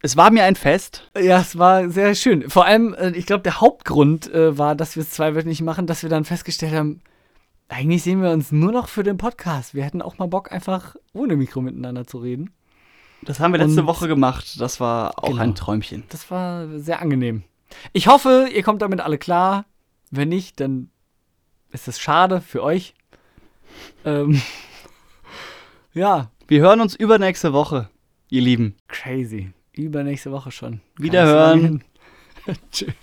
Es 0.00 0.16
war 0.16 0.30
mir 0.30 0.44
ein 0.44 0.54
Fest. 0.54 1.10
Ja, 1.20 1.40
es 1.40 1.58
war 1.58 1.90
sehr 1.90 2.14
schön. 2.14 2.48
Vor 2.48 2.64
allem, 2.64 2.94
äh, 2.94 3.10
ich 3.10 3.26
glaube, 3.26 3.42
der 3.42 3.60
Hauptgrund 3.60 4.32
äh, 4.32 4.56
war, 4.56 4.76
dass 4.76 4.94
wir 4.94 5.02
es 5.02 5.10
zweiwöchentlich 5.10 5.60
machen, 5.62 5.86
dass 5.88 6.02
wir 6.04 6.08
dann 6.10 6.24
festgestellt 6.24 6.72
haben, 6.74 7.00
eigentlich 7.68 8.04
sehen 8.04 8.22
wir 8.22 8.30
uns 8.30 8.52
nur 8.52 8.70
noch 8.70 8.88
für 8.88 9.02
den 9.02 9.16
Podcast. 9.16 9.74
Wir 9.74 9.84
hätten 9.84 10.00
auch 10.00 10.18
mal 10.18 10.26
Bock, 10.28 10.52
einfach 10.52 10.94
ohne 11.12 11.36
Mikro 11.36 11.60
miteinander 11.60 12.06
zu 12.06 12.18
reden. 12.18 12.50
Das 13.22 13.40
haben 13.40 13.52
wir 13.52 13.58
letzte 13.58 13.80
Und- 13.80 13.86
Woche 13.88 14.06
gemacht. 14.06 14.60
Das 14.60 14.78
war 14.78 15.18
auch 15.18 15.30
Genau. 15.30 15.42
ein 15.42 15.54
Träumchen. 15.56 16.04
Das 16.10 16.30
war 16.30 16.78
sehr 16.78 17.02
angenehm. 17.02 17.42
Ich 17.92 18.06
hoffe, 18.06 18.48
ihr 18.54 18.62
kommt 18.62 18.80
damit 18.80 19.00
alle 19.00 19.18
klar. 19.18 19.64
Wenn 20.12 20.28
nicht, 20.28 20.60
dann 20.60 20.90
ist 21.72 21.88
es 21.88 21.98
schade 21.98 22.40
für 22.40 22.62
euch. 22.62 22.94
Ähm, 24.04 24.40
ja, 25.92 26.30
Wir 26.46 26.60
hören 26.62 26.80
uns 26.80 26.94
übernächste 26.94 27.52
Woche, 27.52 27.90
ihr 28.30 28.42
Lieben. 28.42 28.74
crazy. 28.88 29.52
Übernächste 29.72 30.32
Woche 30.32 30.50
schon. 30.50 30.80
Wiederhören. 30.98 31.84
Tschüss. 32.72 32.94